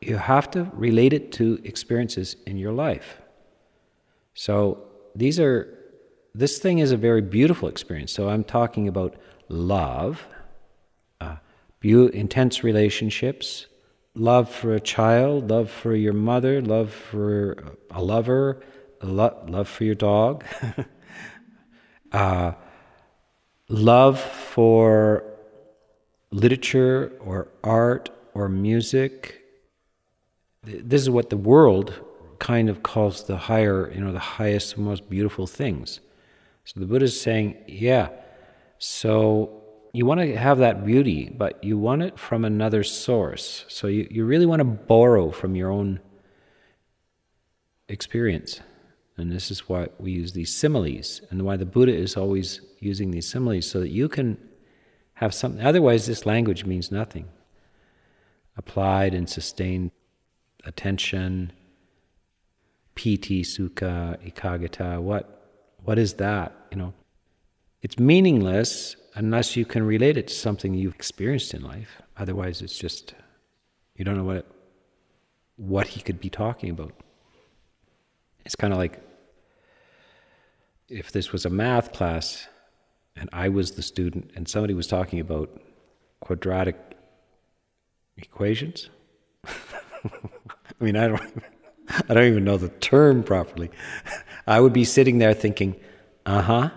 you 0.00 0.16
have 0.16 0.50
to 0.52 0.70
relate 0.72 1.12
it 1.12 1.30
to 1.32 1.60
experiences 1.62 2.36
in 2.46 2.56
your 2.56 2.72
life. 2.72 3.20
So 4.32 4.82
these 5.14 5.38
are 5.38 5.68
this 6.34 6.58
thing 6.58 6.78
is 6.78 6.90
a 6.90 6.96
very 6.96 7.20
beautiful 7.20 7.68
experience. 7.68 8.12
So 8.12 8.30
I'm 8.30 8.44
talking 8.44 8.88
about 8.88 9.14
love, 9.52 10.26
be- 11.80 12.16
intense 12.16 12.64
relationships, 12.64 13.66
love 14.14 14.48
for 14.48 14.74
a 14.74 14.80
child, 14.80 15.50
love 15.50 15.70
for 15.70 15.94
your 15.94 16.12
mother, 16.12 16.62
love 16.62 16.92
for 16.92 17.76
a 17.90 18.02
lover, 18.02 18.62
lo- 19.02 19.36
love 19.48 19.68
for 19.68 19.84
your 19.84 19.94
dog, 19.94 20.44
uh, 22.12 22.52
love 23.68 24.20
for 24.20 25.24
literature 26.30 27.12
or 27.20 27.48
art 27.62 28.10
or 28.34 28.48
music. 28.48 29.42
This 30.64 31.02
is 31.02 31.10
what 31.10 31.30
the 31.30 31.36
world 31.36 31.94
kind 32.38 32.68
of 32.68 32.82
calls 32.82 33.24
the 33.24 33.36
higher, 33.36 33.90
you 33.92 34.00
know, 34.00 34.12
the 34.12 34.18
highest, 34.18 34.78
most 34.78 35.10
beautiful 35.10 35.46
things. 35.46 36.00
So 36.64 36.78
the 36.78 36.86
Buddha 36.86 37.06
is 37.06 37.20
saying, 37.20 37.56
yeah, 37.66 38.08
so 38.84 39.62
you 39.92 40.04
want 40.04 40.18
to 40.20 40.36
have 40.36 40.58
that 40.58 40.84
beauty, 40.84 41.30
but 41.32 41.62
you 41.62 41.78
want 41.78 42.02
it 42.02 42.18
from 42.18 42.44
another 42.44 42.82
source. 42.82 43.64
So 43.68 43.86
you, 43.86 44.08
you 44.10 44.24
really 44.24 44.44
want 44.44 44.58
to 44.58 44.64
borrow 44.64 45.30
from 45.30 45.54
your 45.54 45.70
own 45.70 46.00
experience. 47.88 48.60
And 49.16 49.30
this 49.30 49.52
is 49.52 49.68
why 49.68 49.86
we 50.00 50.10
use 50.10 50.32
these 50.32 50.52
similes, 50.52 51.20
and 51.30 51.42
why 51.42 51.56
the 51.56 51.64
Buddha 51.64 51.94
is 51.94 52.16
always 52.16 52.60
using 52.80 53.12
these 53.12 53.28
similes, 53.28 53.70
so 53.70 53.78
that 53.78 53.90
you 53.90 54.08
can 54.08 54.36
have 55.14 55.32
something. 55.32 55.64
Otherwise, 55.64 56.06
this 56.06 56.26
language 56.26 56.64
means 56.64 56.90
nothing. 56.90 57.28
Applied 58.56 59.14
and 59.14 59.30
sustained 59.30 59.92
attention, 60.64 61.52
piti, 62.96 63.44
sukha, 63.44 64.18
ekaggata. 64.28 65.00
What, 65.00 65.52
what 65.84 66.00
is 66.00 66.14
that? 66.14 66.56
You 66.72 66.78
know, 66.78 66.94
it's 67.82 67.98
meaningless 67.98 68.96
unless 69.14 69.56
you 69.56 69.64
can 69.64 69.82
relate 69.82 70.16
it 70.16 70.28
to 70.28 70.34
something 70.34 70.72
you've 70.72 70.94
experienced 70.94 71.52
in 71.52 71.62
life. 71.62 72.00
Otherwise, 72.16 72.62
it's 72.62 72.78
just 72.78 73.14
you 73.96 74.04
don't 74.04 74.16
know 74.16 74.24
what 74.24 74.46
what 75.56 75.88
he 75.88 76.00
could 76.00 76.20
be 76.20 76.30
talking 76.30 76.70
about. 76.70 76.92
It's 78.44 78.56
kind 78.56 78.72
of 78.72 78.78
like 78.78 79.00
if 80.88 81.12
this 81.12 81.32
was 81.32 81.44
a 81.44 81.50
math 81.50 81.92
class 81.92 82.48
and 83.16 83.28
I 83.32 83.48
was 83.48 83.72
the 83.72 83.82
student, 83.82 84.30
and 84.34 84.48
somebody 84.48 84.74
was 84.74 84.86
talking 84.86 85.20
about 85.20 85.60
quadratic 86.20 86.76
equations. 88.16 88.88
I 89.44 89.50
mean, 90.80 90.96
I 90.96 91.08
don't, 91.08 91.44
I 92.08 92.14
don't 92.14 92.26
even 92.26 92.44
know 92.44 92.56
the 92.56 92.68
term 92.68 93.22
properly. 93.22 93.70
I 94.46 94.60
would 94.60 94.72
be 94.72 94.84
sitting 94.84 95.18
there 95.18 95.34
thinking, 95.34 95.76
uh 96.24 96.42
huh, 96.42 96.70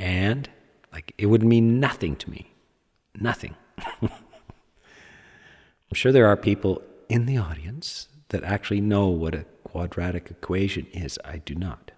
and 0.00 0.48
like 0.92 1.14
it 1.18 1.26
would 1.26 1.44
mean 1.44 1.78
nothing 1.78 2.16
to 2.16 2.30
me. 2.30 2.52
Nothing. 3.14 3.54
I'm 4.02 4.10
sure 5.92 6.10
there 6.10 6.26
are 6.26 6.36
people 6.36 6.82
in 7.08 7.26
the 7.26 7.38
audience 7.38 8.08
that 8.28 8.42
actually 8.44 8.80
know 8.80 9.08
what 9.08 9.34
a 9.34 9.44
quadratic 9.64 10.30
equation 10.30 10.86
is. 10.92 11.18
I 11.24 11.38
do 11.38 11.54
not. 11.54 11.92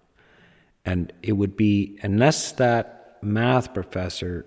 And 0.85 1.12
it 1.23 1.33
would 1.33 1.57
be, 1.57 1.99
unless 2.03 2.53
that 2.53 3.19
math 3.23 3.73
professor 3.73 4.47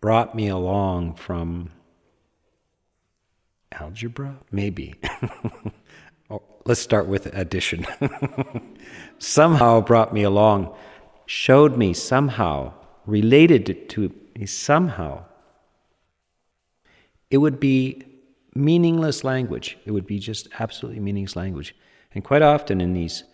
brought 0.00 0.34
me 0.34 0.48
along 0.48 1.14
from 1.14 1.70
algebra, 3.72 4.38
maybe. 4.50 4.94
oh, 6.30 6.42
let's 6.64 6.80
start 6.80 7.06
with 7.06 7.26
addition. 7.26 7.86
somehow 9.18 9.80
brought 9.80 10.14
me 10.14 10.22
along, 10.22 10.74
showed 11.32 11.78
me 11.78 11.94
somehow, 11.94 12.70
related 13.06 13.88
to 13.88 14.12
me 14.36 14.44
somehow. 14.44 15.24
It 17.30 17.38
would 17.38 17.58
be 17.58 18.04
meaningless 18.54 19.24
language. 19.24 19.78
It 19.86 19.92
would 19.92 20.06
be 20.06 20.18
just 20.18 20.46
absolutely 20.60 21.00
meaningless 21.00 21.34
language. 21.34 21.74
And 22.14 22.22
quite 22.22 22.42
often 22.42 22.82
in 22.82 22.92
these 22.92 23.24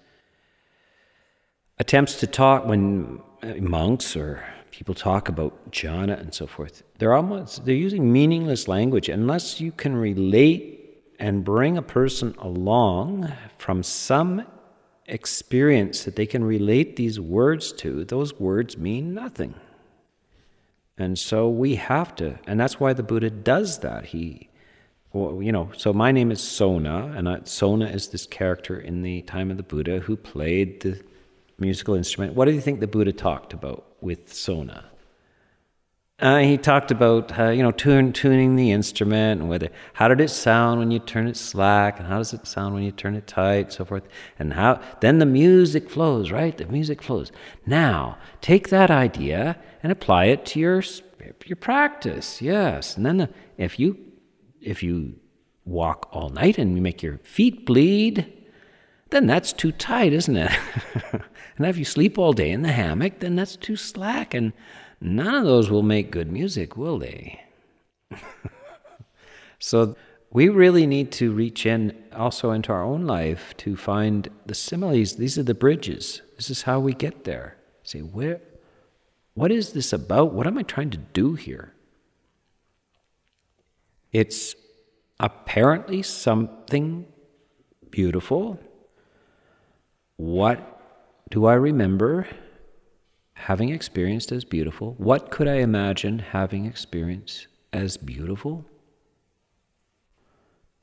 attempts 1.79 2.21
to 2.21 2.29
talk, 2.29 2.67
when 2.67 3.21
uh, 3.43 3.55
monks 3.61 4.15
or 4.15 4.45
people 4.71 4.95
talk 4.95 5.29
about 5.29 5.73
jhana 5.73 6.21
and 6.21 6.33
so 6.33 6.47
forth, 6.47 6.85
they're 6.99 7.15
almost 7.15 7.65
they're 7.65 7.75
using 7.75 8.13
meaningless 8.13 8.69
language 8.69 9.09
unless 9.09 9.61
you 9.61 9.73
can 9.73 9.97
relate 9.97 11.03
and 11.19 11.45
bring 11.45 11.77
a 11.77 11.83
person 11.83 12.33
along 12.39 13.33
from 13.59 13.83
some 13.83 14.47
experience 15.09 16.05
that 16.05 16.17
they 16.17 16.27
can 16.27 16.45
relate 16.45 16.97
these 16.97 17.19
words 17.19 17.73
to, 17.73 18.05
those 18.05 18.39
words 18.39 18.79
mean 18.79 19.15
nothing. 19.15 19.55
And 20.97 21.19
so 21.19 21.49
we 21.49 21.77
have 21.77 22.15
to, 22.17 22.39
and 22.47 22.59
that's 22.59 22.79
why 22.81 22.93
the 22.93 23.03
Buddha 23.03 23.31
does 23.31 23.79
that. 23.81 24.07
He 24.07 24.49
well, 25.13 25.43
you 25.43 25.53
know, 25.53 25.71
so 25.77 25.93
my 25.93 26.13
name 26.13 26.31
is 26.31 26.41
Sona, 26.41 27.15
and 27.17 27.29
I, 27.29 27.41
Sona 27.45 27.87
is 27.87 28.09
this 28.09 28.27
character 28.27 28.79
in 28.79 29.03
the 29.03 29.23
time 29.23 29.51
of 29.51 29.57
the 29.57 29.63
Buddha 29.63 30.01
who 30.01 30.17
played 30.17 30.83
the 30.83 31.01
musical 31.59 31.95
instrument. 31.95 32.35
What 32.35 32.45
do 32.45 32.53
you 32.53 32.61
think 32.61 32.81
the 32.81 32.87
Buddha 32.87 33.13
talked 33.13 33.55
about 33.55 33.87
with 34.03 34.33
Sona? 34.33 34.85
Uh, 36.21 36.39
he 36.39 36.59
talked 36.59 36.91
about 36.91 37.39
uh, 37.39 37.51
you 37.51 37.63
know 37.63 37.71
tune, 37.71 38.13
tuning 38.13 38.57
the 38.57 38.73
instrument 38.73 39.41
and 39.41 39.49
whether 39.49 39.69
how 39.93 40.09
did 40.09 40.21
it 40.21 40.31
sound 40.31 40.81
when 40.81 40.91
you 40.91 40.99
turn 40.99 41.29
it 41.29 41.37
slack 41.37 42.01
and 42.01 42.09
how 42.09 42.19
does 42.19 42.33
it 42.33 42.45
sound 42.45 42.75
when 42.75 42.83
you 42.83 42.91
turn 42.91 43.15
it 43.15 43.27
tight, 43.29 43.73
so 43.73 43.85
forth, 43.85 44.03
and 44.37 44.55
how 44.55 44.81
then 45.01 45.21
the 45.21 45.27
music 45.27 45.89
flows, 45.89 46.33
right? 46.33 46.57
The 46.59 46.67
music 46.67 47.03
flows. 47.03 47.31
Now 47.67 48.19
take 48.41 48.69
that 48.71 48.91
idea 48.91 49.57
and 49.81 49.93
apply 49.93 50.25
it 50.25 50.45
to 50.47 50.59
your 50.59 50.83
your 51.47 51.57
practice. 51.57 52.43
Yes, 52.43 52.97
and 52.97 53.07
then 53.07 53.19
the, 53.19 53.31
if 53.57 53.79
you 53.79 53.97
if 54.61 54.83
you 54.83 55.21
walk 55.65 56.09
all 56.11 56.31
night 56.31 56.59
and 56.59 56.75
you 56.75 56.83
make 56.83 57.01
your 57.01 57.19
feet 57.19 57.65
bleed, 57.65 58.33
then 59.11 59.29
that's 59.29 59.53
too 59.53 59.71
tight, 59.71 60.13
isn't 60.13 60.37
it? 60.37 60.51
and 61.13 61.67
if 61.67 61.79
you 61.79 61.85
sleep 61.85 62.19
all 62.19 62.33
day 62.33 62.51
in 62.51 62.63
the 62.63 62.73
hammock, 62.73 63.21
then 63.21 63.37
that's 63.37 63.55
too 63.55 63.77
slack. 63.77 64.35
And 64.35 64.53
none 65.01 65.35
of 65.35 65.45
those 65.45 65.71
will 65.71 65.83
make 65.83 66.11
good 66.11 66.31
music, 66.31 66.77
will 66.77 66.99
they? 66.99 67.41
so 69.59 69.97
we 70.31 70.49
really 70.49 70.87
need 70.87 71.11
to 71.13 71.33
reach 71.33 71.65
in 71.65 71.97
also 72.15 72.51
into 72.51 72.73
our 72.73 72.85
own 72.85 73.07
life 73.07 73.55
to 73.59 73.77
find 73.77 74.29
the 74.47 74.55
similes. 74.55 75.17
These 75.17 75.39
are 75.39 75.43
the 75.43 75.55
bridges. 75.55 76.23
This 76.37 76.51
is 76.51 76.63
how 76.63 76.81
we 76.81 76.93
get 76.93 77.25
there. 77.25 77.57
Say, 77.83 78.01
where, 78.01 78.41
what 79.35 79.51
is 79.51 79.73
this 79.73 79.93
about? 79.93 80.33
What 80.33 80.47
am 80.47 80.59
I 80.59 80.63
trying 80.63 80.91
to 80.91 80.99
do 80.99 81.35
here? 81.35 81.73
It's 84.13 84.55
apparently 85.21 86.03
something 86.03 87.07
beautiful. 87.91 88.59
What 90.17 90.83
do 91.31 91.47
I 91.47 91.55
remember 91.55 92.27
having 93.39 93.71
experienced 93.71 94.33
as 94.33 94.45
beautiful? 94.45 94.95
What 94.99 95.31
could 95.31 95.49
I 95.49 95.57
imagine 95.57 96.19
having 96.19 96.67
experienced 96.67 97.47
as 97.73 97.97
beautiful? 97.97 98.65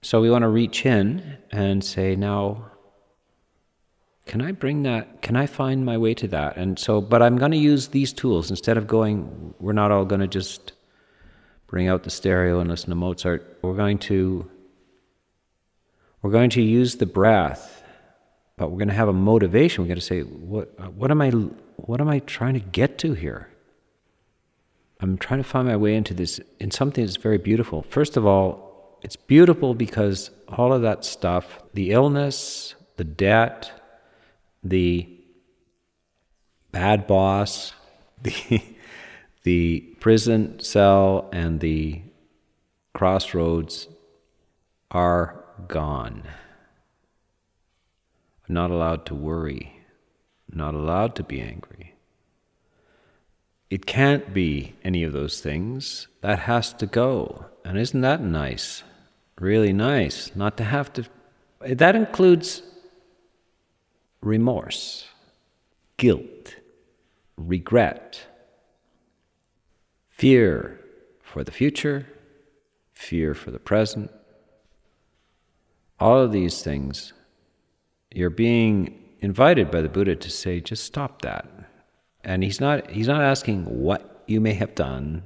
So 0.02 0.22
we 0.22 0.30
want 0.30 0.44
to 0.44 0.48
reach 0.48 0.86
in 0.86 1.38
and 1.52 1.84
say, 1.84 2.16
now, 2.16 2.72
can 4.26 4.42
I 4.42 4.52
bring 4.52 4.84
that? 4.84 5.22
Can 5.22 5.36
I 5.36 5.46
find 5.46 5.86
my 5.86 5.98
way 5.98 6.14
to 6.16 6.28
that? 6.30 6.58
And 6.58 6.80
so, 6.80 7.02
but 7.02 7.22
I'm 7.22 7.38
going 7.38 7.52
to 7.52 7.58
use 7.58 7.90
these 7.90 8.14
tools 8.14 8.50
instead 8.50 8.78
of 8.78 8.88
going, 8.88 9.54
we're 9.60 9.74
not 9.74 9.92
all 9.92 10.06
going 10.06 10.22
to 10.22 10.28
just 10.28 10.72
bring 11.68 11.88
out 11.88 12.04
the 12.04 12.10
stereo 12.10 12.60
and 12.60 12.70
listen 12.70 12.90
to 12.90 12.96
Mozart. 12.96 13.60
We're 13.62 13.76
going 13.76 14.00
to 14.00 14.50
we're 16.22 16.32
going 16.32 16.50
to 16.52 16.62
use 16.62 16.96
the 16.96 17.06
breath, 17.06 17.84
but 18.58 18.72
we're 18.72 18.80
going 18.80 18.88
to 18.88 18.96
have 18.96 19.10
a 19.10 19.14
motivation. 19.14 19.84
We're 19.84 19.90
going 19.90 20.00
to 20.00 20.06
say, 20.06 20.22
what, 20.22 20.94
what 20.96 21.12
am 21.12 21.22
I 21.22 21.32
what 21.78 22.02
am 22.02 22.10
I 22.10 22.20
trying 22.20 22.54
to 22.54 22.60
get 22.60 22.98
to 23.00 23.14
here? 23.14 23.50
I'm 25.02 25.18
trying 25.18 25.42
to 25.42 25.48
find 25.48 25.68
my 25.68 25.76
way 25.76 25.96
into 25.96 26.14
this 26.14 26.40
in 26.60 26.72
something 26.72 27.04
that's 27.04 27.18
very 27.18 27.38
beautiful. 27.38 27.84
First 27.84 28.18
of 28.18 28.26
all, 28.26 29.00
it's 29.02 29.16
beautiful 29.16 29.76
because 29.76 30.32
all 30.48 30.74
of 30.74 30.82
that 30.82 31.06
stuff, 31.06 31.60
the 31.74 31.92
illness, 31.92 32.76
the 32.98 33.04
debt, 33.04 33.72
the 34.64 35.08
bad 36.72 37.06
boss, 37.08 37.74
the 38.24 38.62
the 39.44 39.82
prison 40.00 40.60
cell 40.60 41.30
and 41.32 41.60
the 41.60 42.02
crossroads 42.94 43.88
are 44.90 45.46
gone. 45.68 46.24
I'm 48.48 48.56
not 48.56 48.72
allowed 48.72 49.06
to 49.08 49.16
worry, 49.16 49.75
not 50.56 50.74
allowed 50.74 51.16
to 51.16 51.24
be 51.24 51.42
angry. 51.42 51.94
It 53.70 53.86
can't 53.86 54.34
be 54.34 54.76
any 54.84 55.04
of 55.04 55.14
those 55.14 55.42
things. 55.42 56.08
That 56.22 56.40
has 56.40 56.72
to 56.74 56.86
go. 56.86 57.46
And 57.64 57.78
isn't 57.78 58.02
that 58.02 58.22
nice? 58.22 58.84
Really 59.40 59.74
nice 59.74 60.36
not 60.36 60.58
to 60.58 60.64
have 60.64 60.94
to. 60.94 61.06
That 61.60 61.96
includes 61.96 62.62
remorse, 64.22 65.08
guilt, 65.98 66.56
regret 67.38 68.28
fear 70.16 70.80
for 71.22 71.44
the 71.44 71.52
future, 71.52 72.08
fear 72.94 73.34
for 73.34 73.52
the 73.52 73.60
present. 73.60 74.10
All 76.00 76.20
of 76.20 76.32
these 76.32 76.64
things, 76.64 77.12
you're 78.12 78.30
being 78.30 79.05
invited 79.26 79.72
by 79.72 79.82
the 79.82 79.90
Buddha 79.90 80.16
to 80.16 80.30
say, 80.30 80.62
just 80.62 80.84
stop 80.84 81.24
that. 81.24 81.50
And 82.24 82.44
he's 82.44 82.62
not, 82.62 82.92
he's 82.92 83.08
not 83.08 83.22
asking 83.22 83.66
what 83.66 84.24
you 84.28 84.40
may 84.40 84.54
have 84.54 84.76
done 84.76 85.24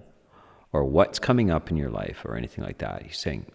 or 0.72 0.86
what's 0.86 1.20
coming 1.20 1.52
up 1.52 1.70
in 1.70 1.76
your 1.76 1.90
life 1.90 2.24
or 2.24 2.38
anything 2.38 2.64
like 2.64 2.78
that. 2.78 3.04
He's 3.04 3.18
saying, 3.18 3.46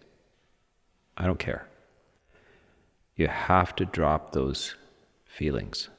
I 1.17 1.25
don't 1.25 1.39
care. 1.39 1.67
You 3.15 3.27
have 3.27 3.75
to 3.77 3.85
drop 3.85 4.33
those 4.33 4.75
feelings. 5.25 5.89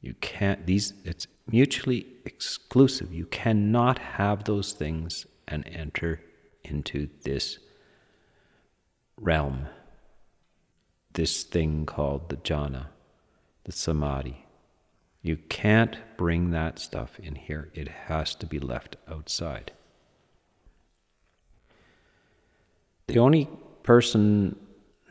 You 0.00 0.14
can't, 0.20 0.66
these, 0.66 0.92
it's 1.04 1.28
mutually 1.46 2.06
exclusive. 2.24 3.12
You 3.12 3.26
cannot 3.26 4.00
have 4.00 4.42
those 4.42 4.72
things 4.72 5.24
and 5.46 5.64
enter 5.68 6.20
into 6.64 7.08
this 7.22 7.60
realm, 9.20 9.68
this 11.12 11.44
thing 11.44 11.86
called 11.86 12.28
the 12.28 12.36
jhana, 12.36 12.86
the 13.64 13.72
samadhi. 13.72 14.46
You 15.22 15.36
can't 15.36 15.96
bring 16.16 16.50
that 16.50 16.78
stuff 16.78 17.18
in 17.18 17.34
here, 17.34 17.70
it 17.74 17.88
has 17.88 18.34
to 18.36 18.46
be 18.46 18.58
left 18.58 18.96
outside. 19.08 19.72
The 23.06 23.18
only 23.18 23.48
person 23.82 24.56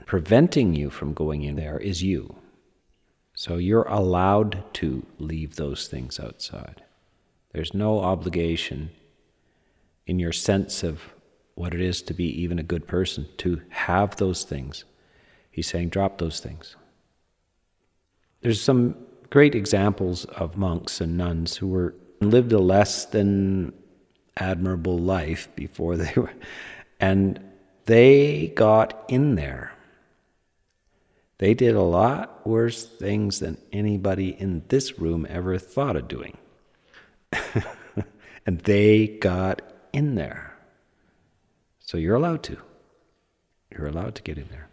preventing 0.06 0.74
you 0.74 0.90
from 0.90 1.14
going 1.14 1.44
in 1.44 1.56
there 1.56 1.80
is 1.80 2.04
you. 2.04 2.36
So 3.36 3.58
you're 3.58 3.84
allowed 3.84 4.64
to 4.76 5.06
leave 5.18 5.56
those 5.56 5.88
things 5.88 6.20
outside. 6.20 6.84
There's 7.52 7.74
no 7.74 8.00
obligation 8.00 8.92
in 10.06 10.20
your 10.20 10.32
sense 10.32 10.84
of 10.84 11.02
what 11.56 11.74
it 11.74 11.82
is 11.82 12.02
to 12.04 12.14
be 12.14 12.26
even 12.42 12.60
a 12.60 12.64
good 12.64 12.88
person 12.88 13.28
to 13.38 13.62
have 13.70 14.18
those 14.18 14.44
things. 14.44 14.86
He's 15.52 15.68
saying, 15.68 15.90
drop 15.90 16.18
those 16.18 16.40
things. 16.40 16.76
There's 18.44 18.62
some 18.62 18.96
great 19.30 19.56
examples 19.56 20.26
of 20.26 20.58
monks 20.58 21.02
and 21.02 21.18
nuns 21.18 21.58
who 21.58 21.68
were 21.68 21.96
lived 22.20 22.52
a 22.52 22.60
less 22.60 23.06
than 23.06 23.74
admirable 24.38 25.00
life 25.00 25.48
before 25.56 25.98
they 25.98 26.14
were, 26.16 26.34
and 27.00 27.40
they 27.86 28.54
got 28.56 29.06
in 29.08 29.36
there. 29.36 29.72
They 31.38 31.54
did 31.54 31.76
a 31.76 31.82
lot 31.82 32.46
worse 32.46 32.86
things 32.86 33.40
than 33.40 33.58
anybody 33.72 34.30
in 34.30 34.64
this 34.68 35.00
room 35.00 35.26
ever 35.30 35.58
thought 35.58 35.96
of 35.96 36.08
doing. 36.08 36.38
and 38.46 38.60
they 38.60 39.08
got 39.08 39.62
in 39.92 40.16
there. 40.16 40.58
So 41.80 41.98
you're 41.98 42.16
allowed 42.16 42.44
to. 42.44 42.58
You're 43.72 43.88
allowed 43.88 44.16
to 44.16 44.22
get 44.22 44.38
in 44.38 44.48
there. 44.50 44.70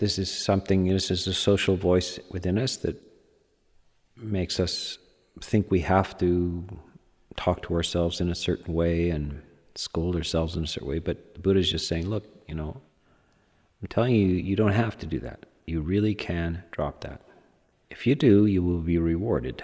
This 0.00 0.18
is 0.18 0.32
something, 0.32 0.86
this 0.86 1.10
is 1.10 1.26
a 1.26 1.34
social 1.34 1.76
voice 1.76 2.18
within 2.30 2.56
us 2.56 2.78
that 2.78 2.96
makes 4.16 4.58
us 4.58 4.96
think 5.42 5.70
we 5.70 5.80
have 5.80 6.16
to 6.16 6.64
talk 7.36 7.60
to 7.64 7.74
ourselves 7.74 8.18
in 8.18 8.30
a 8.30 8.34
certain 8.34 8.72
way 8.72 9.10
and 9.10 9.42
scold 9.74 10.16
ourselves 10.16 10.56
in 10.56 10.64
a 10.64 10.66
certain 10.66 10.88
way. 10.88 11.00
But 11.00 11.34
the 11.34 11.40
Buddha 11.40 11.60
is 11.60 11.70
just 11.70 11.86
saying, 11.86 12.08
look, 12.08 12.24
you 12.48 12.54
know, 12.54 12.80
I'm 13.82 13.88
telling 13.88 14.14
you, 14.14 14.26
you 14.28 14.56
don't 14.56 14.72
have 14.72 14.96
to 15.00 15.06
do 15.06 15.20
that. 15.20 15.44
You 15.66 15.82
really 15.82 16.14
can 16.14 16.64
drop 16.70 17.02
that. 17.02 17.20
If 17.90 18.06
you 18.06 18.14
do, 18.14 18.46
you 18.46 18.62
will 18.62 18.80
be 18.80 18.96
rewarded. 18.96 19.62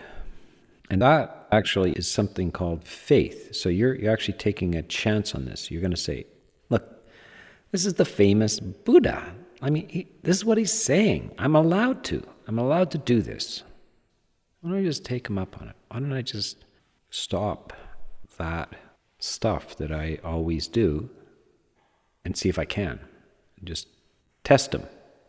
And 0.91 1.01
that 1.01 1.47
actually 1.51 1.93
is 1.93 2.11
something 2.11 2.51
called 2.51 2.85
faith. 2.85 3.55
So 3.55 3.71
you're, 3.71 3.95
you're 3.95 4.13
actually 4.13 4.37
taking 4.37 4.75
a 4.75 4.83
chance 4.83 5.35
on 5.35 5.47
this. 5.47 5.71
You're 5.71 5.81
going 5.81 5.93
to 5.93 5.97
say, 5.97 6.27
look, 6.69 7.07
this 7.73 7.87
is 7.87 7.95
the 7.95 8.05
famous 8.05 8.61
Buddha. 8.61 9.33
I 9.61 9.71
mean, 9.71 9.89
he, 9.89 10.09
this 10.23 10.37
is 10.37 10.45
what 10.45 10.59
he's 10.59 10.73
saying. 10.73 11.33
I'm 11.39 11.57
allowed 11.57 12.05
to. 12.05 12.23
I'm 12.47 12.59
allowed 12.59 12.91
to 12.93 12.99
do 12.99 13.23
this. 13.23 13.63
Why 14.61 14.71
don't 14.71 14.81
I 14.81 14.85
just 14.85 15.05
take 15.05 15.29
him 15.29 15.39
up 15.39 15.61
on 15.61 15.69
it? 15.69 15.77
Why 15.89 16.01
don't 16.01 16.13
I 16.13 16.23
just 16.23 16.65
stop 17.11 17.73
that 18.37 18.75
stuff 19.19 19.77
that 19.77 19.91
I 19.91 20.19
always 20.23 20.69
do 20.69 21.09
and 22.25 22.37
see 22.37 22.49
if 22.49 22.59
I 22.59 22.65
can? 22.65 23.01
Just 23.65 23.89
test 24.45 24.75
him. 24.75 24.85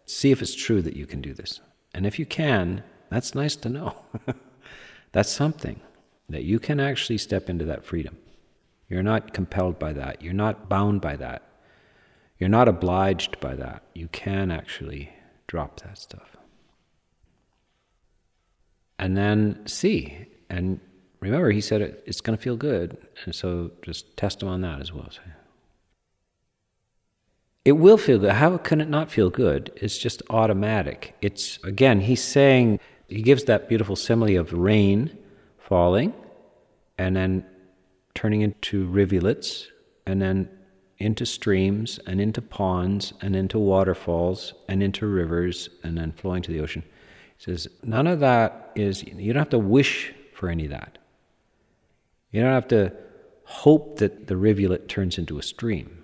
See 0.06 0.32
if 0.32 0.42
it's 0.42 0.56
true 0.56 0.82
that 0.82 0.96
you 0.96 1.06
can 1.06 1.22
do 1.22 1.34
this. 1.34 1.60
And 1.94 2.06
if 2.06 2.20
you 2.20 2.26
can, 2.26 2.84
that's 3.10 3.36
nice 3.36 3.56
to 3.58 3.70
know. 3.70 3.96
that's 5.12 5.32
something 5.32 5.80
that 6.30 6.44
you 6.44 6.60
can 6.60 6.80
actually 6.80 7.18
step 7.18 7.50
into 7.50 7.66
that 7.66 7.86
freedom. 7.86 8.18
You're 8.90 9.04
not 9.04 9.34
compelled 9.34 9.80
by 9.80 9.94
that. 9.94 10.22
You're 10.22 10.34
not 10.34 10.70
bound 10.70 11.02
by 11.02 11.16
that. 11.18 11.47
You're 12.40 12.50
not 12.50 12.68
obliged 12.68 13.40
by 13.40 13.56
that. 13.56 13.84
You 13.94 14.08
can 14.10 14.52
actually 14.52 15.10
drop 15.48 15.80
that 15.82 15.98
stuff. 15.98 16.38
And 19.00 19.18
then 19.18 19.66
see. 19.66 20.28
And 20.50 20.80
remember, 21.20 21.52
he 21.52 21.62
said 21.62 21.82
it, 21.82 22.04
it's 22.06 22.22
going 22.22 22.38
to 22.38 22.42
feel 22.42 22.56
good. 22.56 22.98
And 23.26 23.34
so 23.34 23.72
just 23.82 24.16
test 24.18 24.42
him 24.42 24.50
on 24.50 24.62
that 24.62 24.82
as 24.82 24.94
well. 24.94 25.10
It 27.66 27.74
will 27.74 27.98
feel 27.98 28.20
good. 28.20 28.32
How 28.32 28.58
can 28.58 28.82
it 28.82 28.90
not 28.90 29.12
feel 29.12 29.30
good? 29.30 29.72
It's 29.76 29.98
just 29.98 30.22
automatic. 30.30 31.16
It's, 31.22 31.60
again, 31.64 32.02
he's 32.02 32.24
saying, 32.24 32.80
he 33.08 33.22
gives 33.22 33.46
that 33.46 33.68
beautiful 33.68 33.96
simile 33.96 34.38
of 34.38 34.54
rain 34.54 35.18
falling 35.58 36.14
and 36.98 37.16
then 37.16 37.46
turning 38.14 38.42
into 38.42 38.86
rivulets 38.88 39.68
and 40.06 40.22
then 40.22 40.50
into 41.00 41.26
streams 41.26 42.00
and 42.08 42.20
into 42.20 42.42
ponds 42.42 43.14
and 43.22 43.36
into 43.36 43.60
waterfalls 43.60 44.54
and 44.68 44.82
into 44.82 45.06
rivers 45.06 45.70
and 45.84 45.98
then 45.98 46.12
flowing 46.12 46.42
to 46.42 46.52
the 46.52 46.60
ocean. 46.60 46.84
He 47.38 47.44
says, 47.44 47.68
none 47.84 48.08
of 48.08 48.20
that 48.20 48.72
is, 48.76 49.04
you 49.04 49.34
don't 49.34 49.42
have 49.42 49.50
to 49.50 49.60
wish 49.60 50.14
for 50.34 50.50
any 50.50 50.66
of 50.66 50.72
that. 50.72 50.98
You 52.32 52.42
don't 52.42 52.54
have 52.54 52.68
to 52.70 52.94
hope 53.44 54.00
that 54.00 54.28
the 54.28 54.38
rivulet 54.38 54.88
turns 54.88 55.18
into 55.18 55.38
a 55.38 55.44
stream 55.44 56.04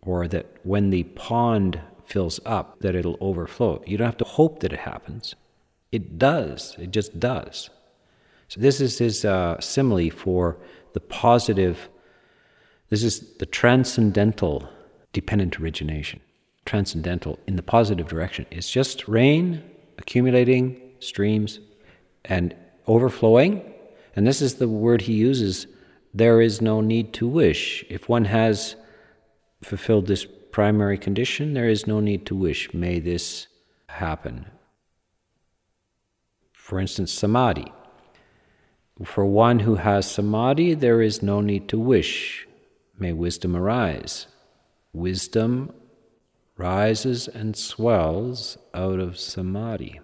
or 0.00 0.28
that 0.28 0.46
when 0.62 0.90
the 0.90 1.02
pond 1.04 1.80
fills 2.04 2.40
up 2.46 2.80
that 2.80 2.94
it'll 2.94 3.18
overflow. 3.20 3.82
You 3.86 3.98
don't 3.98 4.06
have 4.06 4.16
to 4.18 4.24
hope 4.24 4.60
that 4.60 4.72
it 4.72 4.80
happens. 4.80 5.34
It 5.92 6.18
does. 6.18 6.74
It 6.78 6.90
just 6.90 7.20
does. 7.20 7.70
So 8.48 8.60
this 8.60 8.80
is 8.80 8.98
his 8.98 9.24
uh, 9.24 9.60
simile 9.60 10.10
for 10.10 10.56
the 10.94 11.00
positive. 11.00 11.88
This 12.90 13.02
is 13.02 13.20
the 13.38 13.46
transcendental 13.46 14.68
dependent 15.12 15.60
origination. 15.60 16.20
Transcendental 16.64 17.38
in 17.46 17.56
the 17.56 17.62
positive 17.62 18.08
direction. 18.08 18.46
It's 18.50 18.70
just 18.70 19.08
rain 19.08 19.62
accumulating, 19.98 20.80
streams, 21.00 21.60
and 22.24 22.54
overflowing. 22.86 23.62
And 24.16 24.26
this 24.26 24.40
is 24.40 24.54
the 24.54 24.68
word 24.68 25.02
he 25.02 25.14
uses 25.14 25.66
there 26.14 26.40
is 26.40 26.62
no 26.62 26.80
need 26.80 27.12
to 27.14 27.28
wish. 27.28 27.84
If 27.90 28.08
one 28.08 28.24
has 28.24 28.76
fulfilled 29.62 30.06
this 30.06 30.26
primary 30.50 30.96
condition, 30.96 31.52
there 31.52 31.68
is 31.68 31.86
no 31.86 32.00
need 32.00 32.24
to 32.26 32.34
wish. 32.34 32.72
May 32.72 32.98
this 32.98 33.46
happen. 33.88 34.46
For 36.52 36.80
instance, 36.80 37.12
samadhi. 37.12 37.70
For 39.04 39.24
one 39.26 39.60
who 39.60 39.76
has 39.76 40.10
samadhi, 40.10 40.74
there 40.74 41.02
is 41.02 41.22
no 41.22 41.40
need 41.40 41.68
to 41.68 41.78
wish. 41.78 42.47
May 42.98 43.12
wisdom 43.12 43.56
arise. 43.56 44.26
Wisdom 44.92 45.72
rises 46.56 47.28
and 47.28 47.56
swells 47.56 48.58
out 48.74 48.98
of 48.98 49.18
samadhi. 49.18 50.00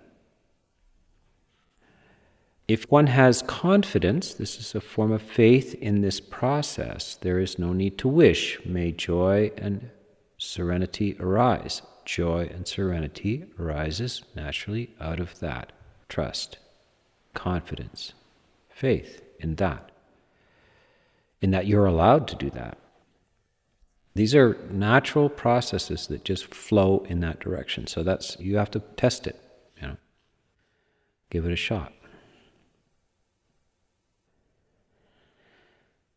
If 2.66 2.90
one 2.90 3.08
has 3.08 3.42
confidence, 3.42 4.32
this 4.32 4.58
is 4.58 4.74
a 4.74 4.80
form 4.80 5.12
of 5.12 5.20
faith 5.20 5.74
in 5.74 6.00
this 6.00 6.20
process, 6.20 7.16
there 7.16 7.38
is 7.38 7.58
no 7.58 7.74
need 7.74 7.98
to 7.98 8.08
wish. 8.08 8.58
May 8.64 8.92
joy 8.92 9.50
and 9.58 9.90
serenity 10.38 11.16
arise. 11.20 11.82
Joy 12.06 12.48
and 12.54 12.66
serenity 12.66 13.44
arises 13.58 14.22
naturally 14.34 14.94
out 15.00 15.20
of 15.20 15.38
that 15.40 15.72
trust, 16.08 16.58
confidence, 17.34 18.12
faith 18.68 19.22
in 19.40 19.56
that, 19.56 19.90
in 21.42 21.50
that 21.50 21.66
you're 21.66 21.86
allowed 21.86 22.28
to 22.28 22.36
do 22.36 22.50
that. 22.50 22.78
These 24.14 24.34
are 24.34 24.56
natural 24.70 25.28
processes 25.28 26.06
that 26.06 26.24
just 26.24 26.54
flow 26.54 27.04
in 27.08 27.20
that 27.20 27.40
direction. 27.40 27.86
So 27.88 28.02
that's 28.02 28.38
you 28.38 28.56
have 28.56 28.70
to 28.72 28.80
test 28.96 29.26
it, 29.26 29.40
you 29.80 29.88
know. 29.88 29.96
Give 31.30 31.44
it 31.44 31.52
a 31.52 31.56
shot. 31.56 31.92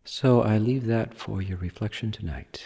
So 0.05 0.41
I 0.41 0.57
leave 0.57 0.85
that 0.85 1.15
for 1.15 1.41
your 1.41 1.57
reflection 1.57 2.11
tonight. 2.11 2.65